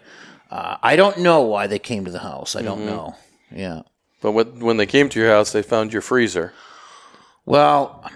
[0.51, 2.55] uh, I don't know why they came to the house.
[2.55, 2.87] I don't mm-hmm.
[2.87, 3.15] know.
[3.51, 3.81] Yeah.
[4.21, 6.53] But when when they came to your house, they found your freezer.
[7.45, 8.07] Well,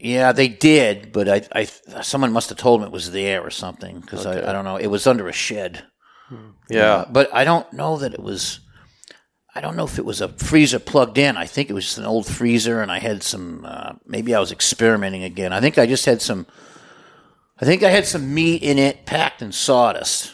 [0.00, 1.64] yeah, they did, but I, I
[2.02, 4.44] someone must have told them it was there or something because okay.
[4.44, 4.76] I, I don't know.
[4.76, 5.84] It was under a shed.
[6.68, 6.94] Yeah.
[6.94, 8.60] Uh, but I don't know that it was.
[9.54, 11.36] I don't know if it was a freezer plugged in.
[11.36, 13.64] I think it was just an old freezer, and I had some.
[13.64, 15.52] Uh, maybe I was experimenting again.
[15.52, 16.46] I think I just had some.
[17.60, 20.32] I think I had some meat in it packed in sawdust.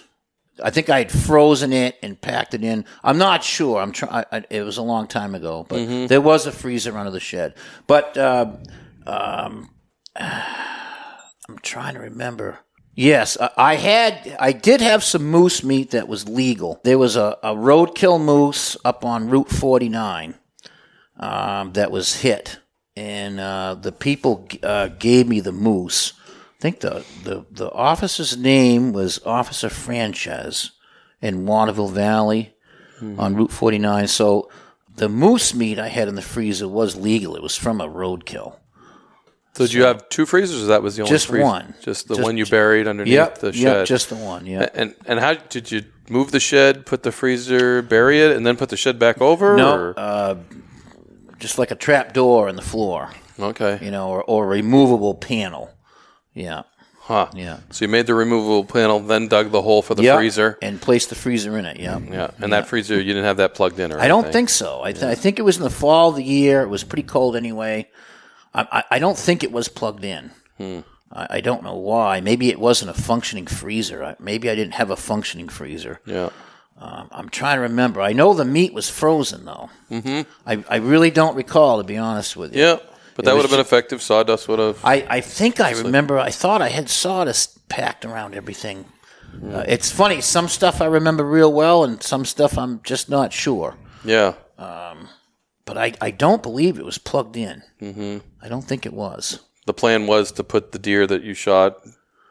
[0.62, 2.84] I think I had frozen it and packed it in.
[3.02, 3.80] I'm not sure.
[3.80, 4.24] I'm trying.
[4.50, 6.06] It was a long time ago, but mm-hmm.
[6.06, 7.54] there was a freezer under the shed.
[7.86, 8.56] But uh,
[9.06, 9.70] um,
[10.16, 12.58] I'm trying to remember.
[12.94, 14.36] Yes, I had.
[14.38, 16.80] I did have some moose meat that was legal.
[16.84, 20.34] There was a, a roadkill moose up on Route 49
[21.18, 22.60] um, that was hit,
[22.94, 26.12] and uh, the people uh, gave me the moose.
[26.64, 30.70] I think the, the, the officer's name was Officer Franchise
[31.20, 32.54] in Waterville Valley
[32.96, 33.20] mm-hmm.
[33.20, 34.08] on Route 49.
[34.08, 34.50] So
[34.96, 37.36] the moose meat I had in the freezer was legal.
[37.36, 38.56] It was from a roadkill.
[39.52, 40.62] So, did you have two freezers?
[40.62, 41.44] Or that was the only just freezer?
[41.44, 41.74] one.
[41.82, 43.62] Just the just, one you buried underneath yep, the shed.
[43.62, 44.46] Yep, just the one.
[44.46, 44.66] Yeah.
[44.72, 48.56] And and how did you move the shed, put the freezer, bury it, and then
[48.56, 49.54] put the shed back over?
[49.54, 50.38] No, uh,
[51.38, 53.10] just like a trap door in the floor.
[53.38, 53.78] Okay.
[53.82, 55.73] You know, or or a removable panel.
[56.34, 56.62] Yeah.
[57.00, 57.28] Huh.
[57.34, 57.58] Yeah.
[57.70, 60.80] So you made the removable panel, then dug the hole for the yep, freezer, and
[60.80, 61.78] placed the freezer in it.
[61.78, 61.98] Yeah.
[61.98, 62.30] Yeah.
[62.40, 64.82] And that freezer, you didn't have that plugged in, or I don't think so.
[64.82, 65.10] I, th- yeah.
[65.10, 66.62] I think it was in the fall of the year.
[66.62, 67.90] It was pretty cold anyway.
[68.54, 70.30] I, I don't think it was plugged in.
[70.58, 70.80] Hmm.
[71.12, 72.20] I, I, don't know why.
[72.20, 74.04] Maybe it wasn't a functioning freezer.
[74.04, 76.00] I, maybe I didn't have a functioning freezer.
[76.06, 76.30] Yeah.
[76.78, 78.00] Um, I'm trying to remember.
[78.00, 79.70] I know the meat was frozen though.
[79.90, 80.30] Mm-hmm.
[80.46, 82.62] I, I really don't recall, to be honest with you.
[82.62, 82.78] Yeah,
[83.14, 84.02] but that would have been effective.
[84.02, 84.84] Sawdust would have.
[84.84, 86.18] I, I think I remember.
[86.18, 88.86] I thought I had sawdust packed around everything.
[89.42, 90.20] Uh, it's funny.
[90.20, 93.76] Some stuff I remember real well, and some stuff I'm just not sure.
[94.04, 94.34] Yeah.
[94.58, 95.08] Um,
[95.64, 97.62] but I, I don't believe it was plugged in.
[97.80, 98.18] Mm-hmm.
[98.42, 99.40] I don't think it was.
[99.66, 101.78] The plan was to put the deer that you shot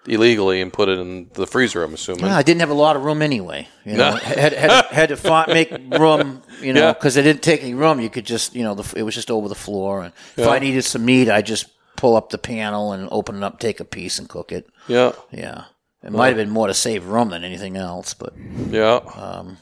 [0.05, 1.83] illegally and put it in the freezer.
[1.83, 2.25] I'm assuming.
[2.25, 3.67] I didn't have a lot of room anyway.
[3.85, 6.41] You know, had, had, had to find, make room.
[6.61, 7.21] You know, because yeah.
[7.21, 7.99] it didn't take any room.
[7.99, 10.03] You could just, you know, the, it was just over the floor.
[10.03, 10.49] And if yeah.
[10.49, 13.79] I needed some meat, I just pull up the panel and open it up, take
[13.79, 14.67] a piece, and cook it.
[14.87, 15.65] Yeah, yeah.
[16.03, 18.33] It well, might have been more to save room than anything else, but
[18.69, 18.95] yeah.
[19.15, 19.57] Um,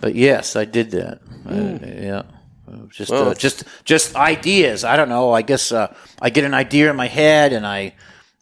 [0.00, 1.24] but yes, I did that.
[1.44, 1.82] Mm.
[1.82, 2.22] I, yeah.
[2.90, 4.84] Just, well, uh, just, just ideas.
[4.84, 5.32] I don't know.
[5.32, 7.94] I guess uh, I get an idea in my head, and I,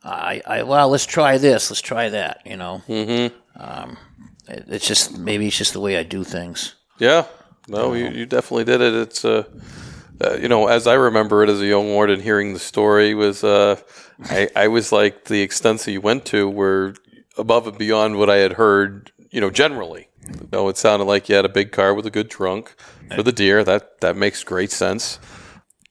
[0.07, 1.71] I, I, well, let's try this.
[1.71, 2.43] Let's try that.
[2.45, 2.83] You know.
[2.89, 3.61] Mm-hmm.
[3.61, 3.97] Um,
[4.49, 6.75] it, it's just maybe it's just the way I do things.
[6.99, 7.27] Yeah.
[7.69, 8.95] No, you, you definitely did it.
[8.95, 9.45] It's uh,
[10.21, 13.45] uh, you know, as I remember it as a young warden, hearing the story was,
[13.45, 13.77] uh,
[14.25, 16.95] I, I was like the extents that you went to were
[17.37, 19.13] above and beyond what I had heard.
[19.31, 20.09] You know, generally.
[20.51, 22.75] Know, it sounded like you had a big car with a good trunk
[23.15, 23.63] for the deer.
[23.63, 25.21] That that makes great sense.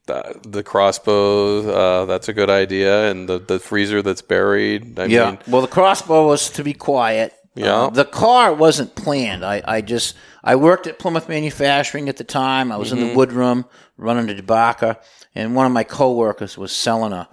[0.07, 4.99] The, the crossbow, uh, that's a good idea, and the, the freezer that's buried.
[4.99, 5.31] I yeah.
[5.31, 7.33] Mean, well, the crossbow was to be quiet.
[7.55, 7.73] Yeah.
[7.73, 9.43] Uh, the car wasn't planned.
[9.43, 12.71] I, I just I worked at Plymouth Manufacturing at the time.
[12.71, 12.97] I was mm-hmm.
[12.97, 13.17] in the mm-hmm.
[13.17, 13.65] wood room
[13.97, 14.97] running the debarker,
[15.33, 17.27] and one of my coworkers was selling a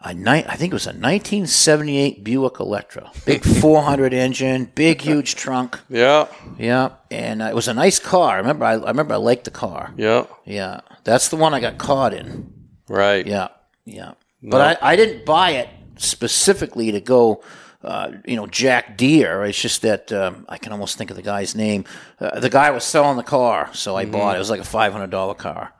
[0.00, 5.34] a ni- I think it was a 1978 Buick Electra, big 400 engine, big huge
[5.34, 5.78] trunk.
[5.88, 8.34] Yeah, yeah, and uh, it was a nice car.
[8.34, 9.92] I remember, I, I, remember, I liked the car.
[9.96, 12.52] Yeah, yeah, that's the one I got caught in.
[12.88, 13.26] Right.
[13.26, 13.48] Yeah,
[13.84, 14.50] yeah, no.
[14.50, 17.42] but I, I didn't buy it specifically to go.
[17.80, 19.44] Uh, you know, jack deer.
[19.44, 21.84] It's just that um, I can almost think of the guy's name.
[22.18, 24.12] Uh, the guy was selling the car, so I mm-hmm.
[24.12, 24.36] bought it.
[24.36, 25.72] It was like a five hundred dollar car.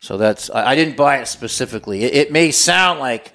[0.00, 2.02] So that's I, I, didn't buy it specifically.
[2.02, 3.32] It, it may sound like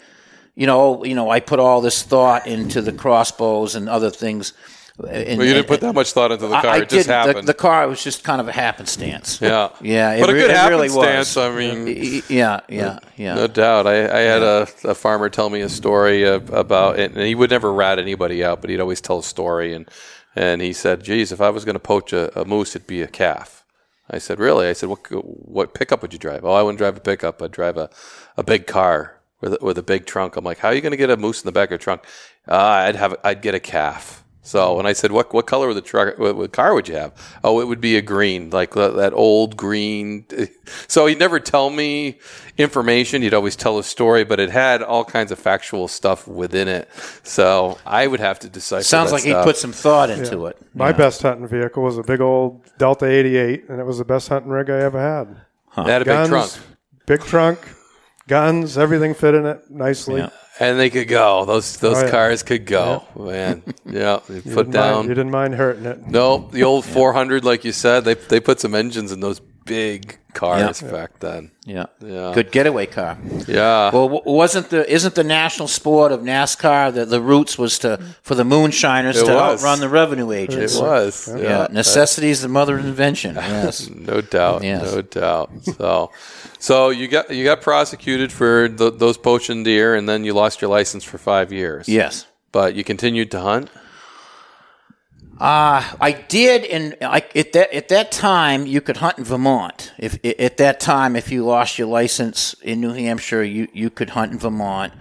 [0.56, 4.54] you know, you know, I put all this thought into the crossbows and other things.
[5.00, 6.68] And, well, you didn't put that much thought into the car.
[6.68, 7.48] I, I it just happened.
[7.48, 9.42] The, the, car was just kind of a happenstance.
[9.42, 10.20] Yeah, yeah.
[10.20, 11.36] but a good it happenstance.
[11.36, 13.34] Really I mean, yeah, yeah, yeah.
[13.34, 13.88] No doubt.
[13.88, 14.66] I, I had yeah.
[14.84, 18.44] a, a, farmer tell me a story about, it, and he would never rat anybody
[18.44, 19.74] out, but he'd always tell a story.
[19.74, 19.90] And
[20.36, 23.02] and he said, "Geez, if I was going to poach a, a moose, it'd be
[23.02, 23.66] a calf."
[24.12, 26.98] I said, "Really?" I said, "What what pickup would you drive?" Oh, I wouldn't drive
[26.98, 27.42] a pickup.
[27.42, 27.90] I'd drive a,
[28.38, 30.38] a big car with with a big trunk.
[30.38, 31.78] I'm like, how are you going to get a moose in the back of a
[31.78, 32.04] trunk?
[32.48, 34.24] Uh, I'd have I'd get a calf.
[34.46, 36.20] So when I said, "What what color of the truck?
[36.20, 37.14] What, what, car would you have?"
[37.46, 40.26] Oh, it would be a green, like that, that old green.
[40.88, 42.20] So he'd never tell me
[42.58, 43.22] information.
[43.22, 46.90] He'd always tell a story, but it had all kinds of factual stuff within it.
[47.24, 48.86] So I would have to decide.
[48.86, 49.44] Sounds like stuff.
[49.44, 50.48] he put some thought into yeah.
[50.48, 50.58] it.
[50.74, 50.98] My yeah.
[50.98, 54.52] best hunting vehicle was a big old Delta 88, and it was the best hunting
[54.52, 55.42] rig I ever had.
[55.68, 55.82] Huh.
[55.82, 56.52] It had a Guns, big trunk.
[57.06, 57.60] Big trunk,
[58.28, 60.22] guns, everything fit in it nicely.
[60.22, 60.30] Yeah.
[60.60, 61.46] And they could go.
[61.46, 62.12] Those those oh, yeah.
[62.12, 63.24] cars could go, yeah.
[63.24, 63.64] man.
[63.86, 64.96] Yeah, they put down.
[64.98, 66.08] Mind, you didn't mind hurting it.
[66.08, 70.18] No, the old 400, like you said, they they put some engines in those big
[70.34, 70.92] cars yeah.
[70.92, 71.52] back then.
[71.66, 73.18] Yeah, yeah, good getaway car.
[73.48, 73.92] Yeah.
[73.92, 78.36] Well, wasn't the isn't the national sport of NASCAR the the roots was to for
[78.36, 79.64] the moonshiners it to was.
[79.64, 80.76] outrun the revenue agents.
[80.76, 81.28] It was.
[81.28, 81.68] Yeah, yeah.
[81.72, 83.38] necessity is the mother of invention.
[83.54, 84.64] Yes, no doubt.
[84.64, 84.94] Yes.
[84.94, 85.52] no doubt.
[85.64, 86.12] So.
[86.60, 90.62] So you got you got prosecuted for the, those poaching deer, and then you lost
[90.62, 91.90] your license for five years.
[91.90, 93.70] Yes, but you continued to hunt.
[95.44, 99.92] Uh, I did, and at that at that time you could hunt in Vermont.
[99.98, 104.12] If at that time, if you lost your license in New Hampshire, you you could
[104.12, 104.94] hunt in Vermont.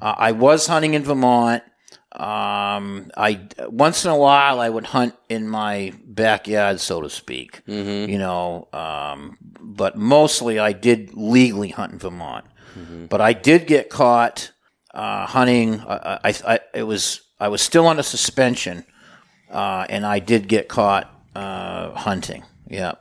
[0.00, 1.64] Uh, I was hunting in Vermont.
[2.12, 7.66] Um, I once in a while I would hunt in my backyard, so to speak.
[7.66, 8.08] Mm-hmm.
[8.08, 12.44] You know, um, but mostly I did legally hunt in Vermont.
[12.78, 13.06] Mm-hmm.
[13.06, 14.52] But I did get caught
[14.94, 15.80] uh, hunting.
[15.80, 18.84] I, I, I, it was I was still under suspension,
[19.50, 22.44] uh, and I did get caught uh, hunting.
[22.68, 22.92] Yeah,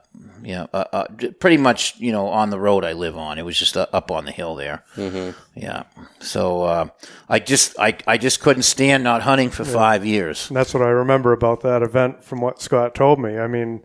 [0.43, 1.05] yeah, uh, uh,
[1.39, 3.37] pretty much, you know, on the road I live on.
[3.37, 4.83] It was just uh, up on the hill there.
[4.95, 5.37] Mm-hmm.
[5.59, 5.83] Yeah.
[6.19, 6.87] So uh,
[7.27, 9.73] I just, I, I just couldn't stand not hunting for yeah.
[9.73, 10.49] five years.
[10.49, 13.37] And that's what I remember about that event from what Scott told me.
[13.37, 13.83] I mean,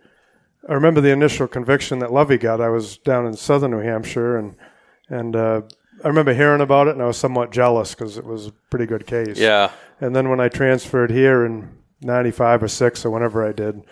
[0.68, 2.60] I remember the initial conviction that Lovey got.
[2.60, 4.54] I was down in southern New Hampshire, and
[5.08, 5.62] and uh,
[6.04, 8.86] I remember hearing about it, and I was somewhat jealous because it was a pretty
[8.86, 9.38] good case.
[9.38, 9.72] Yeah.
[10.00, 11.70] And then when I transferred here in
[12.02, 13.82] '95 or '6 or whenever I did.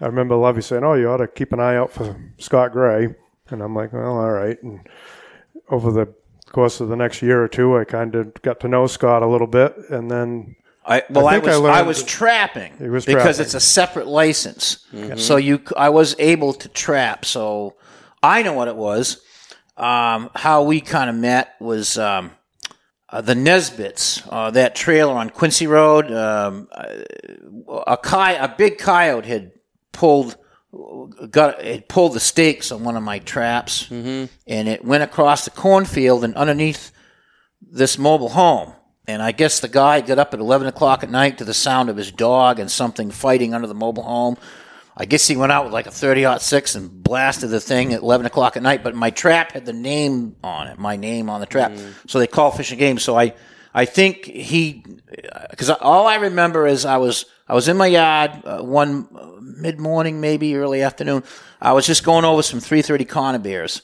[0.00, 3.14] I remember Lovey saying, "Oh, you ought to keep an eye out for Scott Gray,"
[3.50, 4.86] and I'm like, "Well, all right." And
[5.70, 6.12] over the
[6.50, 9.26] course of the next year or two, I kind of got to know Scott a
[9.26, 13.36] little bit, and then I well, I, I was I, I, was trapping was because
[13.36, 13.40] trapping.
[13.42, 15.16] it's a separate license, mm-hmm.
[15.16, 17.24] so you I was able to trap.
[17.24, 17.74] So
[18.22, 19.20] I know what it was.
[19.76, 22.32] Um, how we kind of met was um,
[23.14, 26.10] uh, the Nesbits, uh, that trailer on Quincy Road.
[26.10, 26.68] Um,
[27.86, 29.52] a, coy- a big coyote had
[29.92, 30.36] pulled
[31.30, 34.24] got it pulled the stakes on one of my traps mm-hmm.
[34.48, 36.90] and it went across the cornfield and underneath
[37.62, 38.72] this mobile home
[39.06, 41.88] and i guess the guy got up at 11 o'clock at night to the sound
[41.88, 44.36] of his dog and something fighting under the mobile home
[44.96, 48.02] i guess he went out with like a 30 6 and blasted the thing at
[48.02, 51.40] 11 o'clock at night but my trap had the name on it my name on
[51.40, 51.90] the trap mm-hmm.
[52.06, 53.34] so they call Fish and Game so i
[53.72, 54.84] i think he
[55.50, 59.32] because all i remember is i was I was in my yard uh, one uh,
[59.40, 61.24] mid morning, maybe early afternoon.
[61.60, 63.82] I was just going over some 330 conibears,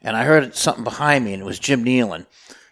[0.00, 2.26] and I heard something behind me, and it was Jim Nealon.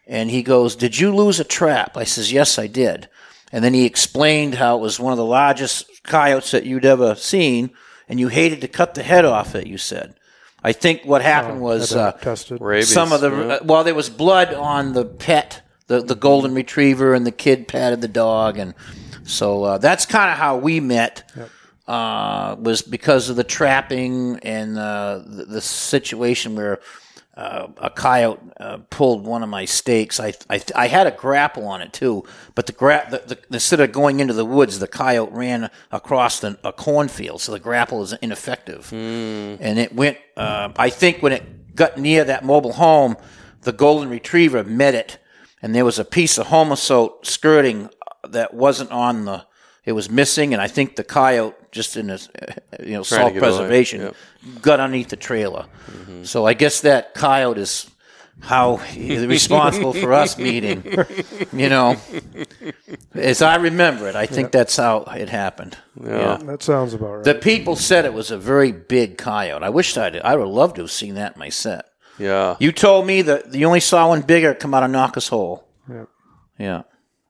[0.06, 1.96] And he goes, Did you lose a trap?
[1.96, 3.08] I says, Yes, I did.
[3.52, 7.14] And then he explained how it was one of the largest coyotes that you'd ever
[7.14, 7.70] seen,
[8.08, 10.14] and you hated to cut the head off it, you said.
[10.62, 12.12] I think what happened oh, was uh,
[12.82, 13.54] some of the, yeah.
[13.54, 17.66] uh, well, there was blood on the pet, the, the golden retriever, and the kid
[17.66, 18.74] patted the dog, and
[19.24, 21.30] so uh, that's kind of how we met.
[21.36, 21.50] Yep.
[21.88, 26.78] Uh, was because of the trapping and uh, the, the, situation where
[27.40, 30.20] uh, a coyote uh, pulled one of my stakes.
[30.20, 32.24] I, I, I had a grapple on it too,
[32.54, 36.40] but the, gra- the, the, instead of going into the woods, the coyote ran across
[36.40, 38.90] the, a cornfield, so the grapple was ineffective.
[38.90, 39.56] Mm.
[39.58, 40.18] And it went.
[40.36, 43.16] Uh, I think when it got near that mobile home,
[43.62, 45.18] the golden retriever met it,
[45.62, 47.88] and there was a piece of Homasote skirting
[48.28, 49.46] that wasn't on the
[49.84, 52.18] it was missing, and I think the coyote just in a
[52.80, 54.16] you know self preservation yep.
[54.60, 55.66] got underneath the trailer.
[55.86, 56.24] Mm-hmm.
[56.24, 57.90] So I guess that coyote is
[58.42, 60.84] how responsible for us meeting.
[61.52, 61.96] You know,
[63.12, 64.52] as I remember it, I think yep.
[64.52, 65.76] that's how it happened.
[66.00, 66.10] Yeah.
[66.10, 66.36] yeah.
[66.36, 67.24] that sounds about right.
[67.24, 69.64] The people said it was a very big coyote.
[69.64, 71.86] I wished I'd I would love to have seen that in my set.
[72.18, 75.66] Yeah, you told me that you only saw one bigger come out of Knocker's Hole.
[75.88, 76.04] Yeah,
[76.58, 76.82] yeah,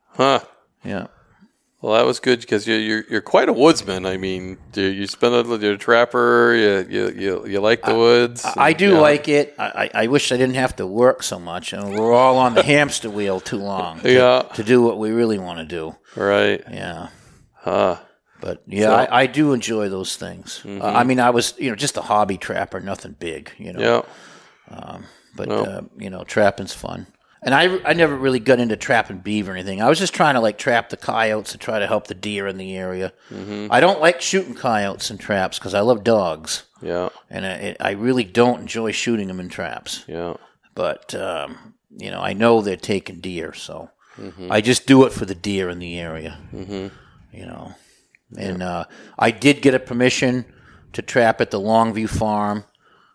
[0.09, 0.41] huh.
[0.85, 1.07] Yeah.
[1.83, 4.05] Well, that was good because you're, you're, you're quite a woodsman.
[4.05, 6.55] I mean, you, you spend a, you're a trapper.
[6.55, 8.45] You, you, you, you like the woods.
[8.45, 8.99] I, I do yeah.
[8.99, 9.55] like it.
[9.59, 11.73] I, I wish I didn't have to work so much.
[11.73, 14.01] And we're all on the hamster wheel too long.
[14.01, 14.43] To, yeah.
[14.57, 15.97] To do what we really want to do.
[16.17, 16.63] Right.
[16.71, 17.09] Yeah.
[17.55, 17.97] Huh.
[18.41, 20.61] But yeah, so, I, I, do enjoy those things.
[20.65, 20.81] Mm-hmm.
[20.81, 23.53] Uh, I mean, I was you know just a hobby trapper, nothing big.
[23.59, 23.81] You know.
[24.71, 24.75] Yeah.
[24.75, 25.05] Um,
[25.37, 25.63] but no.
[25.63, 27.07] uh, you know, trapping's fun.
[27.43, 29.81] And I, I never really got into trapping beaver or anything.
[29.81, 32.47] I was just trying to like trap the coyotes to try to help the deer
[32.47, 33.13] in the area.
[33.31, 33.69] Mm-hmm.
[33.71, 36.65] I don't like shooting coyotes in traps because I love dogs.
[36.83, 37.09] Yeah.
[37.29, 40.05] And I, I really don't enjoy shooting them in traps.
[40.07, 40.35] Yeah.
[40.75, 44.51] But, um, you know, I know they're taking deer, so mm-hmm.
[44.51, 46.39] I just do it for the deer in the area.
[46.53, 46.95] Mm-hmm.
[47.37, 47.75] You know.
[48.37, 48.85] And uh,
[49.19, 50.45] I did get a permission
[50.93, 52.65] to trap at the Longview Farm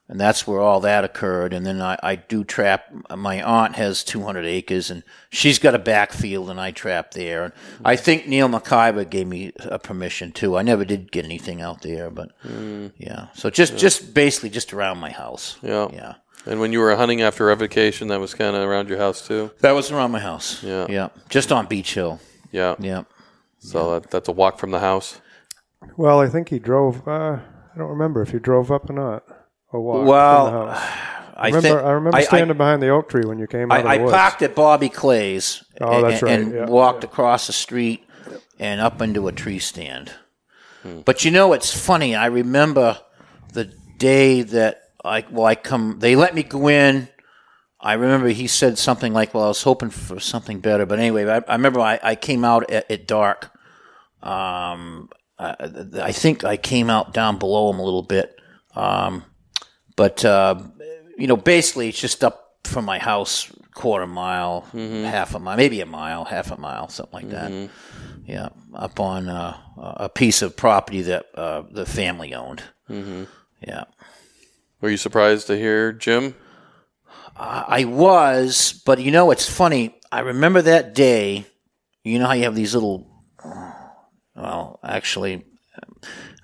[0.08, 1.51] and that's where all that occurred.
[1.51, 2.93] And then I, I do trap.
[3.16, 7.45] My aunt has 200 acres, and she's got a backfield, and I trap there.
[7.45, 7.53] And
[7.84, 10.58] I think Neil McIver gave me a permission too.
[10.58, 12.91] I never did get anything out there, but mm.
[12.97, 13.28] yeah.
[13.34, 13.80] So just yeah.
[13.80, 15.58] just basically just around my house.
[15.62, 16.16] Yeah, yeah.
[16.45, 19.49] And when you were hunting after revocation, that was kind of around your house too.
[19.62, 20.62] That was around my house.
[20.62, 21.10] Yeah, yeah.
[21.30, 22.20] Just on Beach Hill.
[22.51, 23.03] Yeah, yeah.
[23.58, 23.99] So yeah.
[23.99, 25.20] That, that's a walk from the house.
[25.97, 27.08] Well, I think he drove.
[27.08, 29.24] Uh, I don't remember if he drove up or not
[29.76, 31.11] a walk well, from the house.
[31.38, 33.86] I remember, think, I remember standing I, behind the oak tree when you came out
[33.86, 36.39] I, of the I parked at Bobby Clay's oh, that's and, right.
[36.39, 37.09] and yeah, walked yeah.
[37.09, 38.07] across the street
[38.57, 40.11] and up into a tree stand.
[40.82, 41.01] Hmm.
[41.01, 42.15] But you know, it's funny.
[42.15, 42.99] I remember
[43.51, 43.65] the
[43.97, 45.97] day that I well, I come.
[45.99, 47.09] They let me go in.
[47.80, 51.26] I remember he said something like, "Well, I was hoping for something better." But anyway,
[51.26, 53.51] I, I remember I, I, came out at, at dark.
[54.23, 55.55] Um, I,
[56.01, 58.39] I, think I came out down below him a little bit.
[58.73, 59.23] Um,
[59.96, 60.62] but uh,
[61.18, 65.04] you know, basically, it's just up from my house, quarter mile, mm-hmm.
[65.04, 67.52] half a mile, maybe a mile, half a mile, something like that.
[67.52, 67.74] Mm-hmm.
[68.26, 72.64] Yeah, up on uh, a piece of property that uh, the family owned.
[72.89, 73.26] Mm-hmm.
[73.62, 73.84] Yeah.
[74.82, 76.36] Were you surprised to hear Jim?
[77.38, 79.96] I was, but you know, it's funny.
[80.12, 81.46] I remember that day.
[82.04, 83.08] You know how you have these little.
[84.36, 85.43] Well, actually,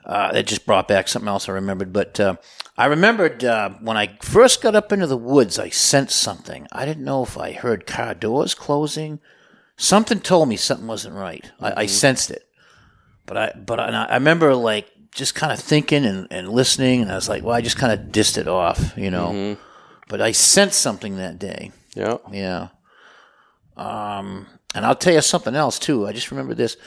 [0.06, 1.93] uh, it just brought back something else I remembered.
[1.93, 2.36] But uh,
[2.82, 6.67] I remembered uh, when I first got up into the woods, I sensed something.
[6.71, 9.19] I didn't know if I heard car doors closing.
[9.77, 11.43] Something told me something wasn't right.
[11.43, 11.65] Mm-hmm.
[11.65, 12.49] I, I, sensed it,
[13.27, 17.11] but I but I, I remember like just kind of thinking and, and listening, and
[17.11, 19.27] I was like, well, I just kind of dissed it off, you know.
[19.27, 19.61] Mm-hmm.
[20.09, 21.71] But I sensed something that day.
[21.93, 22.69] Yeah, yeah.
[23.77, 26.07] Um, and I'll tell you something else too.
[26.07, 26.77] I just remember this.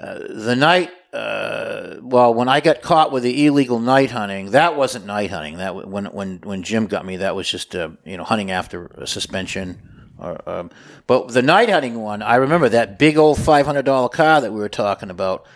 [0.00, 4.76] Uh, the night, uh, well, when I got caught with the illegal night hunting, that
[4.76, 5.56] wasn't night hunting.
[5.56, 8.86] That when when when Jim got me, that was just uh, you know hunting after
[8.86, 10.12] a suspension.
[10.18, 10.70] Or, um,
[11.06, 14.52] but the night hunting one, I remember that big old five hundred dollar car that
[14.52, 15.46] we were talking about.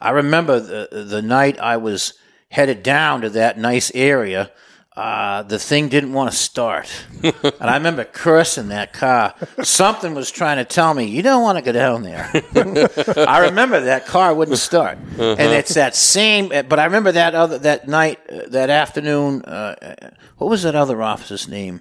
[0.00, 2.14] I remember the the night I was
[2.48, 4.50] headed down to that nice area
[4.96, 6.90] uh, the thing didn't want to start.
[7.22, 9.34] and I remember cursing that car.
[9.62, 12.30] Something was trying to tell me, you don't want to go down there.
[13.26, 14.98] I remember that car wouldn't start.
[14.98, 15.36] Uh-huh.
[15.38, 20.10] And it's that same, but I remember that other, that night, uh, that afternoon, uh,
[20.36, 21.80] what was that other officer's name?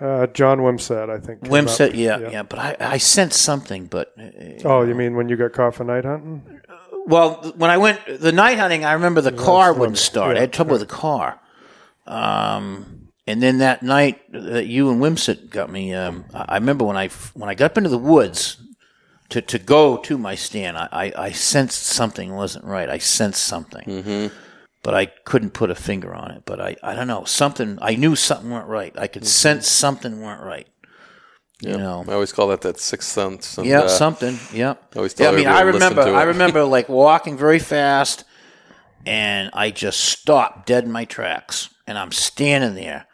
[0.00, 1.40] Uh, John Wimsett, I think.
[1.42, 4.14] Wimsett, yeah, yeah, yeah, But I, I sensed something, but.
[4.18, 6.60] Uh, oh, you mean when you got caught for night hunting?
[7.06, 10.34] Well, when I went the night hunting, I remember the car wouldn't start.
[10.34, 11.40] Yeah, I had trouble with the car.
[12.06, 16.96] Um, and then that night that you and Wimsett got me, um, I remember when
[16.96, 18.58] I when I got up into the woods
[19.30, 22.88] to, to go to my stand, I, I, I sensed something wasn't right.
[22.88, 24.34] I sensed something, mm-hmm.
[24.84, 26.42] but I couldn't put a finger on it.
[26.46, 27.78] But I, I don't know something.
[27.82, 28.96] I knew something weren't right.
[28.96, 29.28] I could mm-hmm.
[29.28, 30.68] sense something weren't right.
[31.62, 31.78] You yep.
[31.78, 33.58] know, I always call that that sixth sense.
[33.58, 34.38] And, yeah, uh, something.
[34.52, 34.74] Yeah.
[34.94, 36.02] I always tell yeah, I mean, I remember.
[36.02, 38.22] I remember like walking very fast,
[39.04, 43.06] and I just stopped dead in my tracks and I'm standing there,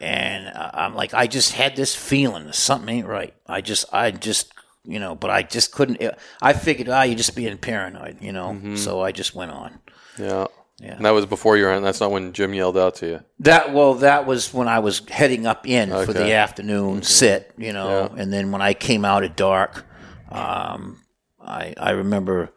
[0.00, 3.34] and I'm like, I just had this feeling something ain't right.
[3.46, 4.52] I just, I just,
[4.84, 6.00] you know, but I just couldn't.
[6.42, 8.48] I figured, ah, you're just being paranoid, you know.
[8.50, 8.76] Mm-hmm.
[8.76, 9.78] So I just went on.
[10.18, 10.46] Yeah.
[10.78, 10.96] Yeah.
[10.96, 13.20] And that was before you were That's not when Jim yelled out to you.
[13.38, 16.04] That well, that was when I was heading up in okay.
[16.04, 17.02] for the afternoon mm-hmm.
[17.02, 18.10] sit, you know.
[18.14, 18.22] Yeah.
[18.22, 19.86] And then when I came out at dark,
[20.30, 21.00] um,
[21.40, 22.50] I I remember,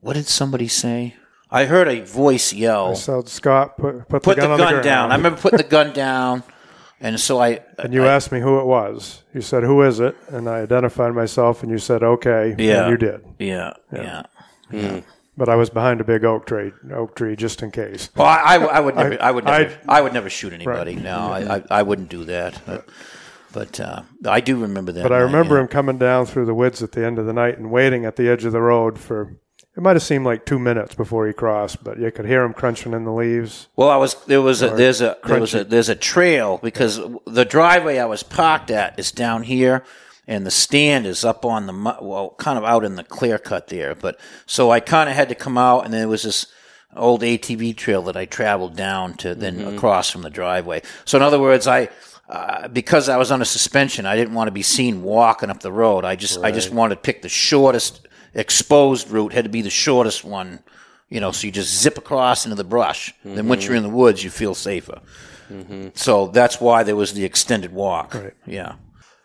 [0.00, 1.14] what did somebody say?
[1.52, 2.96] I heard a voice yell.
[2.96, 5.12] So Scott put, put, put the gun, put the gun the down.
[5.12, 6.42] I remember putting the gun down,
[6.98, 7.60] and so I.
[7.78, 9.22] And you I, asked me who it was.
[9.34, 12.96] You said, "Who is it?" And I identified myself, and you said, "Okay." Yeah, you
[12.96, 13.22] did.
[13.38, 14.22] Yeah, yeah.
[14.72, 14.80] yeah.
[14.80, 15.04] Mm.
[15.36, 18.10] But I was behind a big oak tree, oak tree, just in case.
[18.16, 20.52] Well, I, I, I would never, I, I would never, I, I, would never shoot
[20.52, 20.94] anybody.
[20.94, 21.02] Right.
[21.02, 22.60] No, I, I, wouldn't do that.
[22.66, 22.86] But,
[23.50, 25.02] but uh, I do remember that.
[25.02, 25.62] But night, I remember yeah.
[25.62, 28.16] him coming down through the woods at the end of the night and waiting at
[28.16, 29.38] the edge of the road for
[29.76, 32.52] it might have seemed like two minutes before he crossed, but you could hear him
[32.52, 33.68] crunching in the leaves.
[33.74, 37.00] Well, I was there was a there's a there was a there's a trail because
[37.26, 39.82] the driveway I was parked at is down here,
[40.26, 43.68] and the stand is up on the well, kind of out in the clear cut
[43.68, 43.94] there.
[43.94, 46.46] But so I kind of had to come out, and there was this
[46.94, 49.76] old ATV trail that I traveled down to then mm-hmm.
[49.76, 50.82] across from the driveway.
[51.06, 51.88] So in other words, I
[52.28, 55.60] uh, because I was on a suspension, I didn't want to be seen walking up
[55.60, 56.04] the road.
[56.04, 56.46] I just, right.
[56.46, 59.32] I just wanted to pick the shortest exposed route.
[59.32, 60.60] Had to be the shortest one,
[61.08, 61.32] you know.
[61.32, 63.12] So you just zip across into the brush.
[63.20, 63.34] Mm-hmm.
[63.36, 65.00] Then once you're in the woods, you feel safer.
[65.50, 65.88] Mm-hmm.
[65.94, 68.14] So that's why there was the extended walk.
[68.14, 68.34] Right.
[68.46, 68.76] Yeah.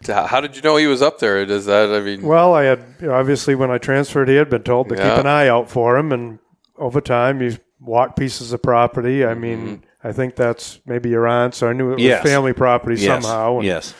[0.06, 1.46] How did you know he was up there?
[1.46, 2.22] Does that I mean?
[2.22, 5.10] Well, I had obviously when I transferred, he had been told to yeah.
[5.10, 6.40] keep an eye out for him, and
[6.78, 9.26] over time, you walk pieces of property.
[9.26, 10.08] I mean, mm-hmm.
[10.08, 12.24] I think that's maybe your aunt, so I knew it yes.
[12.24, 13.24] was family property yes.
[13.24, 13.62] somehow.
[13.62, 13.96] yes,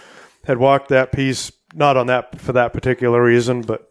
[0.46, 3.87] had walked that piece not on that for that particular reason, but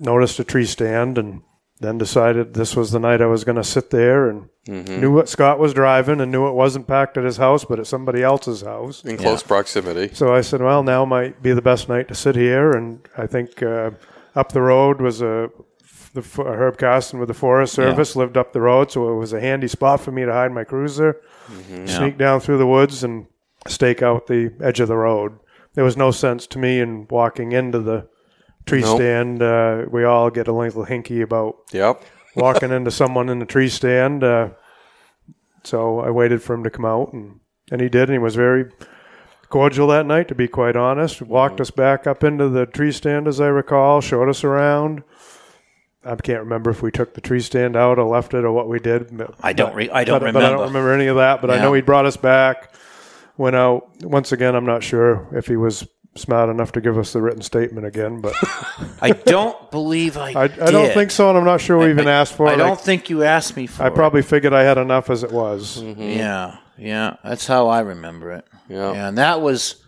[0.00, 1.42] noticed a tree stand and
[1.78, 5.00] then decided this was the night I was going to sit there and mm-hmm.
[5.00, 7.86] knew what Scott was driving and knew it wasn't packed at his house, but at
[7.86, 9.48] somebody else's house in close yeah.
[9.48, 10.14] proximity.
[10.14, 12.72] So I said, well, now might be the best night to sit here.
[12.72, 13.92] And I think uh,
[14.34, 15.50] up the road was a
[16.12, 18.20] the Herb Carson with the Forest Service yeah.
[18.22, 20.64] lived up the road, so it was a handy spot for me to hide my
[20.64, 21.86] cruiser, mm-hmm.
[21.86, 22.18] sneak yeah.
[22.18, 23.26] down through the woods, and
[23.68, 25.38] stake out the edge of the road.
[25.74, 28.08] There was no sense to me in walking into the
[28.66, 28.96] tree nope.
[28.96, 29.42] stand.
[29.42, 32.02] Uh, we all get a little hinky about yep.
[32.36, 34.24] walking into someone in the tree stand.
[34.24, 34.50] Uh,
[35.64, 37.40] so I waited for him to come out, and,
[37.70, 38.70] and he did, and he was very
[39.48, 41.20] cordial that night, to be quite honest.
[41.20, 41.62] Walked mm-hmm.
[41.62, 45.02] us back up into the tree stand, as I recall, showed us around.
[46.02, 48.68] I can't remember if we took the tree stand out or left it or what
[48.68, 49.22] we did.
[49.42, 49.74] I don't.
[49.74, 50.40] Re- I don't but, remember.
[50.40, 51.42] But I don't remember any of that.
[51.42, 51.56] But yeah.
[51.56, 52.72] I know he brought us back.
[53.36, 54.54] Went out once again.
[54.54, 55.86] I'm not sure if he was
[56.20, 58.34] smart enough to give us the written statement again, but
[59.00, 60.32] I don't believe I.
[60.32, 62.46] I, I don't think so, and I'm not sure we I, even I, asked for
[62.46, 62.54] I it.
[62.54, 63.82] I don't think you asked me for.
[63.82, 63.86] it.
[63.86, 65.82] I probably figured I had enough as it was.
[65.82, 66.02] Mm-hmm.
[66.02, 68.46] Yeah, yeah, that's how I remember it.
[68.68, 69.79] Yeah, yeah and that was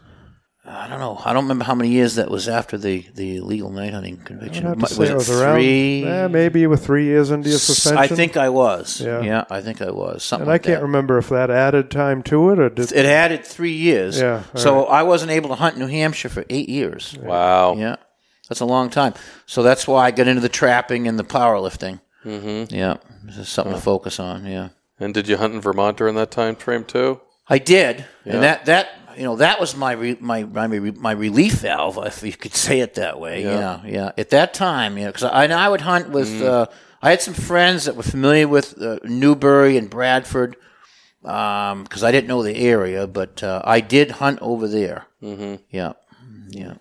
[0.65, 1.21] I don't know.
[1.25, 4.79] I don't remember how many years that was after the, the illegal night hunting conviction.
[4.79, 6.05] Was it, it was three?
[6.05, 7.99] Around, eh, maybe you were three years into your suspension.
[7.99, 9.01] I think I was.
[9.01, 10.23] Yeah, yeah I think I was.
[10.23, 10.43] Something.
[10.43, 10.87] And like I can't that.
[10.87, 14.21] remember if that added time to it or did it added three years.
[14.21, 14.45] Yeah.
[14.55, 15.01] So right.
[15.01, 17.19] I wasn't able to hunt New Hampshire for eight years.
[17.21, 17.75] Wow.
[17.75, 17.97] Yeah,
[18.49, 19.15] that's a long time.
[19.47, 22.01] So that's why I got into the trapping and the powerlifting.
[22.25, 22.73] Mm-hmm.
[22.73, 24.47] Yeah, this something to focus on.
[24.47, 24.69] Yeah.
[25.01, 27.21] And did you hunt in Vermont during that time frame too?
[27.49, 28.35] I did, yeah.
[28.35, 32.23] and that that you know that was my re, my my my relief valve, if
[32.23, 33.43] you could say it that way.
[33.43, 33.93] Yeah, yeah.
[33.93, 34.13] yeah.
[34.19, 36.29] At that time, you know, because I, I would hunt with.
[36.29, 36.43] Mm.
[36.43, 36.67] Uh,
[37.05, 40.57] I had some friends that were familiar with uh, Newbury and Bradford
[41.21, 45.07] because um, I didn't know the area, but uh, I did hunt over there.
[45.21, 45.57] Mm-hmm.
[45.71, 45.95] Yeah,
[46.51, 46.75] yeah.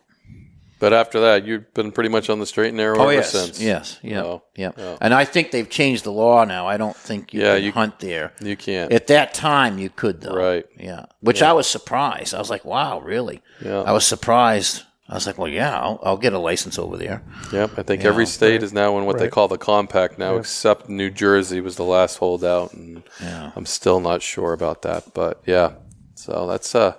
[0.82, 3.32] But after that, you've been pretty much on the straight and narrow oh, ever yes,
[3.32, 3.62] since.
[3.62, 4.72] Yes, yeah, oh, yeah.
[5.00, 6.66] And I think they've changed the law now.
[6.66, 8.34] I don't think you yeah, can you, hunt there.
[8.42, 8.92] You can't.
[8.92, 10.34] At that time, you could though.
[10.34, 10.66] Right.
[10.80, 11.06] Yeah.
[11.20, 11.52] Which yeah.
[11.52, 12.34] I was surprised.
[12.34, 13.82] I was like, "Wow, really?" Yeah.
[13.82, 14.82] I was surprised.
[15.08, 17.22] I was like, "Well, yeah, I'll, I'll get a license over there."
[17.54, 17.78] Yep.
[17.78, 18.64] I think you every know, state right.
[18.64, 19.26] is now in what right.
[19.26, 20.40] they call the compact now, yeah.
[20.40, 23.52] except New Jersey was the last holdout, and yeah.
[23.56, 25.14] I'm still not sure about that.
[25.14, 25.74] But yeah,
[26.16, 26.96] so that's uh,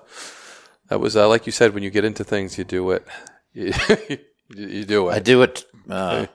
[0.86, 3.04] that was uh, like you said, when you get into things, you do it.
[4.54, 5.12] You do it.
[5.12, 6.26] I do it uh,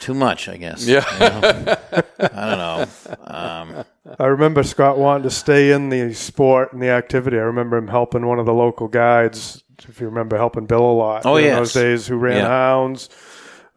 [0.00, 0.86] too much, I guess.
[0.86, 1.04] Yeah.
[1.14, 1.76] You know?
[2.20, 2.86] I don't know.
[3.24, 3.84] Um,
[4.18, 7.38] I remember Scott wanting to stay in the sport and the activity.
[7.38, 10.92] I remember him helping one of the local guides, if you remember, helping Bill a
[10.92, 11.58] lot oh, in yes.
[11.58, 12.48] those days, who ran yeah.
[12.48, 13.08] hounds,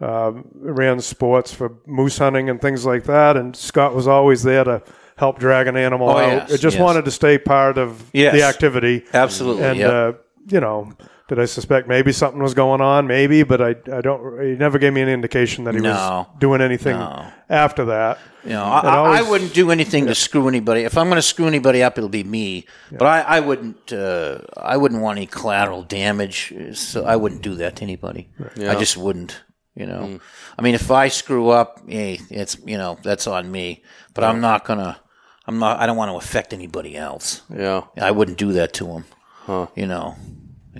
[0.01, 3.37] um, ran sports for moose hunting and things like that.
[3.37, 4.83] And Scott was always there to
[5.15, 6.31] help drag an animal oh, out.
[6.31, 6.83] Yes, it just yes.
[6.83, 8.33] wanted to stay part of yes.
[8.33, 9.05] the activity.
[9.13, 9.63] Absolutely.
[9.63, 9.91] And, yep.
[9.91, 10.13] uh,
[10.49, 10.91] you know,
[11.27, 13.05] did I suspect maybe something was going on?
[13.05, 14.41] Maybe, but I, I don't.
[14.41, 15.89] He never gave me any indication that he no.
[15.89, 17.27] was doing anything no.
[17.49, 18.17] after that.
[18.45, 20.11] You know, I, always, I, wouldn't do anything yeah.
[20.11, 20.83] to screw anybody.
[20.83, 22.65] If I'm going to screw anybody up, it'll be me.
[22.91, 22.97] Yeah.
[22.97, 23.91] But I, I wouldn't.
[23.91, 28.29] Uh, I wouldn't want any collateral damage, so I wouldn't do that to anybody.
[28.55, 28.71] Yeah.
[28.71, 29.41] I just wouldn't.
[29.75, 30.21] You know, mm.
[30.57, 33.83] I mean, if I screw up, hey, it's you know that's on me.
[34.13, 34.99] But I'm not gonna.
[35.45, 35.79] I'm not.
[35.79, 37.41] I don't want to affect anybody else.
[37.53, 39.05] Yeah, I wouldn't do that to him.
[39.41, 39.67] Huh.
[39.75, 40.15] You know.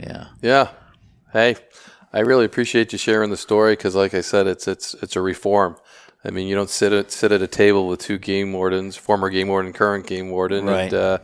[0.02, 0.28] Yeah.
[0.42, 0.70] Yeah.
[1.34, 1.56] Hey,
[2.14, 5.22] I really appreciate you sharing the story because, like I said, it's it's it's a
[5.22, 5.76] reform.
[6.24, 9.30] I mean, you don't sit at sit at a table with two game wardens, former
[9.30, 10.82] game warden, current game warden, right.
[10.84, 11.18] and uh,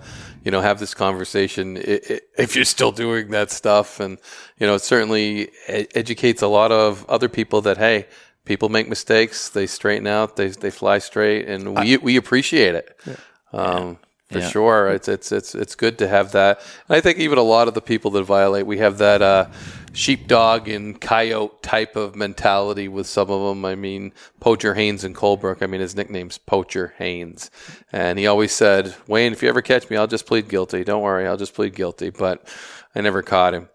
[0.43, 3.99] you know have this conversation if you're still doing that stuff.
[3.99, 4.17] And
[4.59, 8.07] you know, it certainly educates a lot of other people that hey,
[8.45, 12.75] people make mistakes, they straighten out, they they fly straight, and we I, we appreciate
[12.75, 12.97] it.
[13.05, 13.15] Yeah.
[13.51, 13.99] Um,
[14.33, 14.49] for yeah.
[14.49, 14.89] sure.
[14.89, 16.59] It's it's it's it's good to have that.
[16.89, 19.47] And I think even a lot of the people that violate, we have that uh,
[19.93, 23.63] sheepdog and coyote type of mentality with some of them.
[23.63, 25.61] I mean, Poacher Haynes and Colebrook.
[25.61, 27.49] I mean, his nickname's Poacher Haynes,
[27.91, 30.83] and he always said, "Wayne, if you ever catch me, I'll just plead guilty.
[30.83, 32.47] Don't worry, I'll just plead guilty." But
[32.95, 33.69] I never caught him.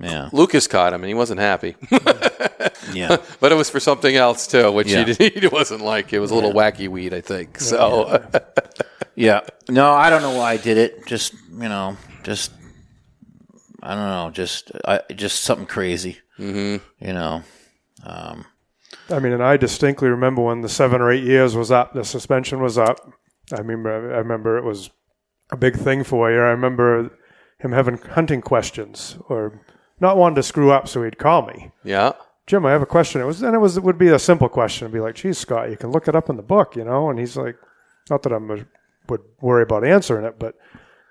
[0.00, 0.30] Yeah.
[0.32, 1.76] Lucas caught him and he wasn't happy.
[2.92, 3.16] yeah.
[3.40, 5.04] But it was for something else too, which yeah.
[5.04, 6.12] he, he wasn't like.
[6.12, 6.70] It was a little yeah.
[6.70, 7.60] wacky weed, I think.
[7.60, 8.22] So.
[9.14, 9.40] yeah.
[9.68, 11.06] No, I don't know why I did it.
[11.06, 12.52] Just, you know, just
[13.82, 16.18] I don't know, just I, just something crazy.
[16.38, 16.84] Mm-hmm.
[17.04, 17.42] You know.
[18.04, 18.44] Um,
[19.10, 22.04] I mean, and I distinctly remember when the seven or eight years was up, the
[22.04, 23.12] suspension was up.
[23.52, 24.90] I remember, I remember it was
[25.50, 26.38] a big thing for you.
[26.38, 27.10] I remember
[27.58, 29.60] him having hunting questions or
[30.00, 31.70] not wanting to screw up, so he'd call me.
[31.84, 32.12] Yeah.
[32.46, 33.20] Jim, I have a question.
[33.20, 34.86] It was, and it was, it would be a simple question.
[34.86, 37.10] It'd be like, geez, Scott, you can look it up in the book, you know?
[37.10, 37.56] And he's like,
[38.08, 40.54] not that I would worry about answering it, but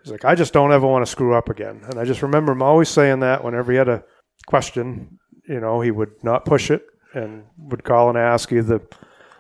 [0.03, 1.81] he's like, I just don't ever want to screw up again.
[1.89, 4.03] And I just remember him always saying that whenever he had a
[4.47, 6.83] question, you know, he would not push it
[7.13, 8.81] and would call and ask either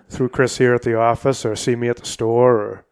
[0.09, 2.85] through Chris here at the office or see me at the store or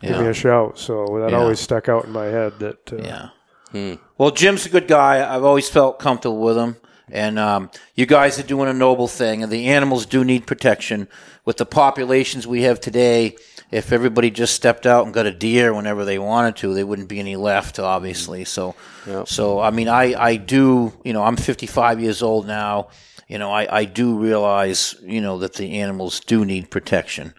[0.00, 0.12] yeah.
[0.12, 0.78] give me a shout.
[0.78, 1.38] So that yeah.
[1.38, 2.58] always stuck out in my head.
[2.58, 3.28] That uh, yeah.
[3.72, 3.94] Hmm.
[4.18, 5.34] Well, Jim's a good guy.
[5.34, 6.76] I've always felt comfortable with him.
[7.08, 11.08] And um, you guys are doing a noble thing, and the animals do need protection.
[11.44, 13.36] With the populations we have today,
[13.70, 17.08] if everybody just stepped out and got a deer whenever they wanted to, there wouldn't
[17.08, 18.44] be any left, obviously.
[18.44, 18.74] So,
[19.06, 19.28] yep.
[19.28, 22.88] so I mean, I, I do, you know, I'm 55 years old now
[23.28, 27.34] you know, I, I do realize, you know, that the animals do need protection.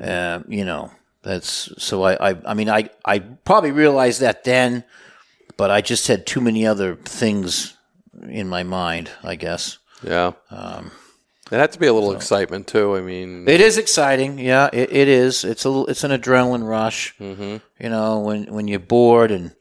[0.00, 0.90] Uh, you know,
[1.22, 4.84] that's so I, I, I mean, I, I probably realized that then,
[5.56, 7.76] but I just had too many other things
[8.28, 9.78] in my mind, I guess.
[10.02, 10.32] Yeah.
[10.50, 10.90] Um,
[11.50, 12.16] it had to be a little so.
[12.16, 12.96] excitement too.
[12.96, 14.38] I mean, it is exciting.
[14.38, 15.44] Yeah, it, it is.
[15.44, 17.14] It's a it's an adrenaline rush.
[17.18, 17.56] Mm-hmm.
[17.82, 19.54] You know, when when you're bored and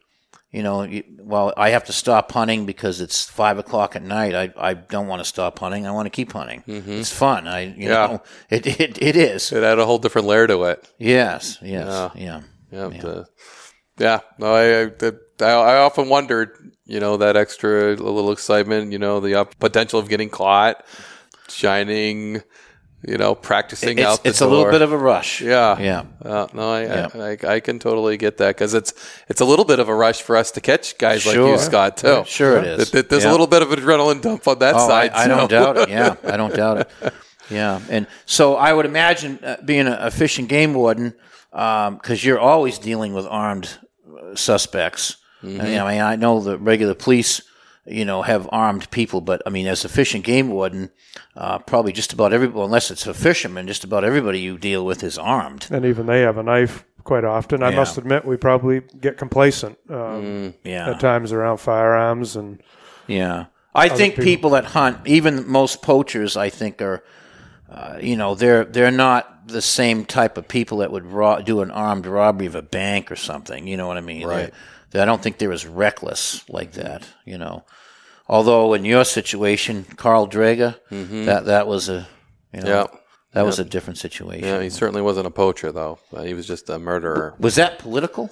[0.54, 0.88] you know,
[1.20, 4.36] well, I have to stop hunting because it's five o'clock at night.
[4.36, 5.88] I, I don't want to stop hunting.
[5.88, 6.64] I want to keep hunting.
[6.68, 6.91] Mm-hmm.
[6.91, 7.48] It's fun.
[7.48, 7.89] I, you yeah.
[7.89, 9.52] know, it, it, it is.
[9.52, 10.88] It had a whole different layer to it.
[11.00, 11.58] Yes.
[11.60, 11.88] Yes.
[11.88, 12.10] Yeah.
[12.16, 12.41] Yeah.
[12.72, 12.89] Yeah.
[12.89, 13.02] Yeah.
[13.02, 13.26] The,
[13.98, 14.20] yeah.
[14.38, 15.12] No, I, I,
[15.42, 20.30] I often wondered, you know, that extra little excitement, you know, the potential of getting
[20.30, 20.86] caught,
[21.50, 22.42] shining,
[23.06, 24.26] you know, practicing it's, out.
[24.26, 24.48] it's door.
[24.48, 25.42] a little bit of a rush.
[25.42, 26.04] Yeah, yeah.
[26.24, 27.10] Uh, no, I, yeah.
[27.14, 28.94] I, I, I, can totally get that because it's
[29.28, 31.50] it's a little bit of a rush for us to catch guys sure.
[31.50, 31.98] like you, Scott.
[31.98, 32.08] Too.
[32.08, 32.28] Right.
[32.28, 32.92] Sure, it is.
[32.92, 33.30] There's yeah.
[33.30, 35.12] a little bit of adrenaline dump on that oh, side.
[35.12, 35.90] I, I don't doubt it.
[35.90, 37.14] Yeah, I don't doubt it.
[37.50, 41.14] Yeah, and so I would imagine uh, being a, a fish and game warden
[41.52, 43.78] because um, you're always dealing with armed
[44.08, 45.18] uh, suspects.
[45.44, 45.62] Mm-hmm.
[45.62, 47.41] I, mean, I mean, I know the regular police
[47.86, 49.22] you know, have armed people.
[49.22, 50.89] But I mean, as a fish and game warden,
[51.36, 55.04] uh, probably just about everybody, unless it's a fisherman, just about everybody you deal with
[55.04, 55.68] is armed.
[55.70, 57.64] And even they have a knife quite often.
[57.64, 60.91] I must admit, we probably get complacent um, mm, yeah.
[60.91, 62.62] at times around firearms and.
[63.06, 64.26] Yeah, I think people.
[64.26, 64.50] people.
[64.52, 67.04] that hunt, even most poachers, I think are.
[67.70, 71.62] Uh, you know, they're they're not the same type of people that would ro- do
[71.62, 73.68] an armed robbery of a bank or something.
[73.68, 74.28] You know what I mean?
[74.28, 74.38] Right.
[74.38, 74.52] They're,
[75.02, 77.64] I don't think they're as reckless like that, you know.
[78.28, 81.26] Although in your situation, Carl Drega, mm-hmm.
[81.26, 82.08] that that was a,
[82.54, 83.00] you know, yeah.
[83.34, 83.44] that yeah.
[83.44, 84.46] was a different situation.
[84.46, 86.00] Yeah, he certainly wasn't a poacher though.
[86.22, 87.34] He was just a murderer.
[87.39, 88.32] Was that political?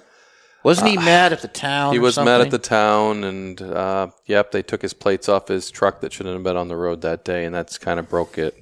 [0.63, 1.93] Wasn't he uh, mad at the town?
[1.93, 2.31] He was something?
[2.31, 6.13] mad at the town, and uh, yep, they took his plates off his truck that
[6.13, 8.55] shouldn't have been on the road that day, and that's kind of broke it.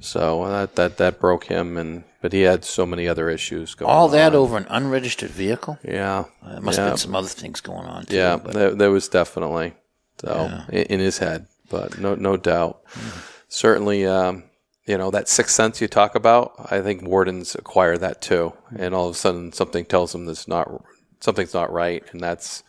[0.00, 3.74] So uh, that that that broke him, and but he had so many other issues
[3.74, 3.90] going.
[3.90, 4.36] All that on.
[4.36, 5.78] over an unregistered vehicle.
[5.84, 6.84] Yeah, uh, there must yeah.
[6.84, 8.06] have been some other things going on.
[8.06, 9.74] Too, yeah, there, there, was definitely
[10.18, 10.80] so yeah.
[10.80, 12.84] in, his head, but no no doubt.
[12.86, 13.26] Mm.
[13.48, 14.44] Certainly, um,
[14.86, 16.54] you know that sixth sense you talk about.
[16.70, 20.48] I think wardens acquire that too, and all of a sudden something tells them that's
[20.48, 20.82] not
[21.20, 22.64] something's not right, and that's.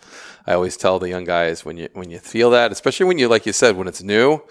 [0.45, 3.29] I always tell the young guys when you when you feel that, especially when you
[3.29, 4.41] like you said when it's new,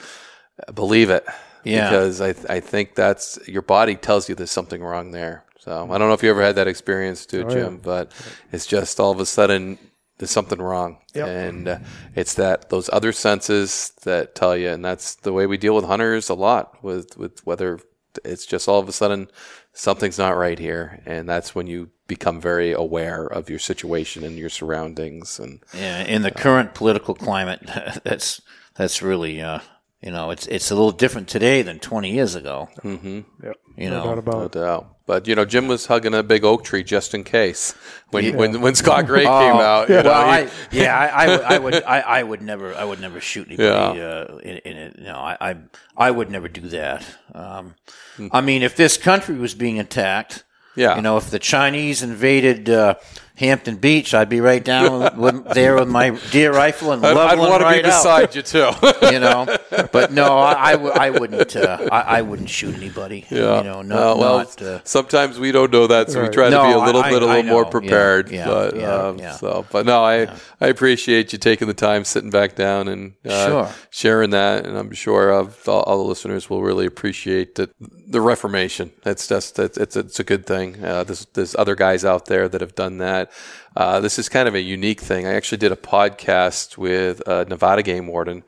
[0.74, 1.26] believe it
[1.65, 1.91] yeah.
[1.91, 5.45] Because I, I think that's your body tells you there's something wrong there.
[5.59, 7.81] So I don't know if you ever had that experience too, oh, Jim, yeah.
[7.83, 8.13] but
[8.51, 9.79] it's just all of a sudden
[10.21, 11.29] there's something wrong, yep.
[11.29, 11.79] and uh,
[12.15, 15.87] it's that those other senses that tell you, and that's the way we deal with
[15.87, 17.81] hunters a lot with with whether
[18.25, 19.31] it's just all of a sudden
[19.73, 24.37] something's not right here, and that's when you become very aware of your situation and
[24.37, 25.39] your surroundings.
[25.39, 27.61] And yeah, in the uh, current political climate,
[28.05, 28.43] that's
[28.77, 29.61] that's really uh,
[30.03, 32.70] you know, it's it's a little different today than 20 years ago.
[32.82, 33.20] Mm-hmm.
[33.44, 33.57] Yep.
[33.76, 34.96] You no know, doubt about no doubt.
[35.07, 37.74] But you know, Jim was hugging a big oak tree just in case
[38.11, 38.36] when yeah.
[38.36, 39.90] when when Scott Gray oh, came out.
[39.90, 43.01] Yeah, well, I, yeah, I, I, would, I would, I, I, would never, I would
[43.01, 43.98] never shoot anybody.
[43.98, 44.05] Yeah.
[44.05, 45.57] Uh, in, in it, no, I, I,
[45.96, 47.05] I would never do that.
[47.34, 47.74] Um,
[48.16, 48.28] mm-hmm.
[48.32, 50.44] I mean, if this country was being attacked,
[50.76, 52.70] yeah, you know, if the Chinese invaded.
[52.70, 52.94] Uh,
[53.41, 57.38] Hampton Beach, I'd be right down with, there with my deer rifle and leveling I'd
[57.38, 58.70] want to right be beside you too.
[59.11, 59.47] you know,
[59.93, 61.57] but no, I, I, w- I wouldn't.
[61.57, 63.24] Uh, I, I, wouldn't shoot anybody.
[63.30, 63.59] Yeah.
[63.59, 66.28] You know, not, uh, well, not, uh, sometimes we don't know that, so right.
[66.28, 68.30] we try no, to be a little I, bit, a little more prepared.
[68.30, 69.32] Yeah, but, yeah, um, yeah.
[69.32, 70.36] So, but no, I, yeah.
[70.61, 73.70] I appreciate you taking the time, sitting back down, and uh, sure.
[73.88, 74.66] sharing that.
[74.66, 77.70] And I'm sure all, all, the listeners will really appreciate the,
[78.11, 78.91] the Reformation.
[79.07, 80.85] It's just it's it's, it's a good thing.
[80.85, 83.31] Uh, there's there's other guys out there that have done that
[83.77, 85.27] uh, this is kind of a unique thing.
[85.27, 88.43] I actually did a podcast with a Nevada game warden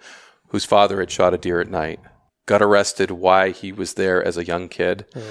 [0.48, 2.00] whose father had shot a deer at night,
[2.46, 5.06] got arrested why he was there as a young kid.
[5.14, 5.22] Oh.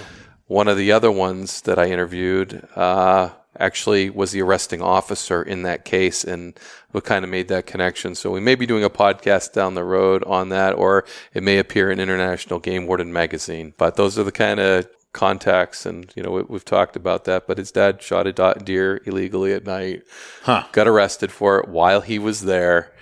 [0.48, 3.30] One of the other ones that I interviewed uh,
[3.60, 6.58] actually was the arresting officer in that case and
[6.92, 8.16] what kind of made that connection.
[8.16, 11.58] So we may be doing a podcast down the road on that, or it may
[11.58, 13.74] appear in International Game Warden magazine.
[13.78, 17.46] But those are the kind of contacts and you know we, have talked about that
[17.46, 20.04] but his dad shot a deer illegally at night
[20.44, 20.64] huh.
[20.72, 22.94] got arrested for it while he was there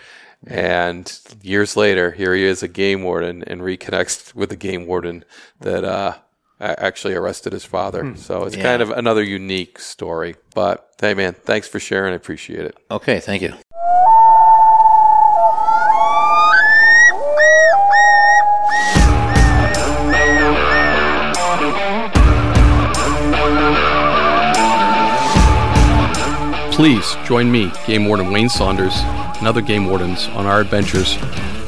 [0.48, 5.24] and years later here he is a game warden and reconnects with the game warden
[5.60, 6.16] that uh,
[6.60, 8.04] actually arrested his father.
[8.04, 8.16] Hmm.
[8.16, 8.64] So it's yeah.
[8.64, 10.36] kind of another unique story.
[10.54, 12.14] But hey, man, thanks for sharing.
[12.14, 12.78] I appreciate it.
[12.92, 13.54] Okay, thank you.
[26.74, 31.18] Please join me, Game Warden Wayne Saunders, and other game wardens on our adventures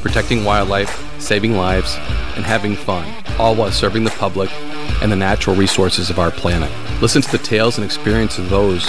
[0.00, 1.96] protecting wildlife, saving lives,
[2.34, 3.06] and having fun,
[3.38, 4.50] all while serving the public
[5.02, 6.70] and the natural resources of our planet.
[7.02, 8.88] Listen to the tales and experiences of those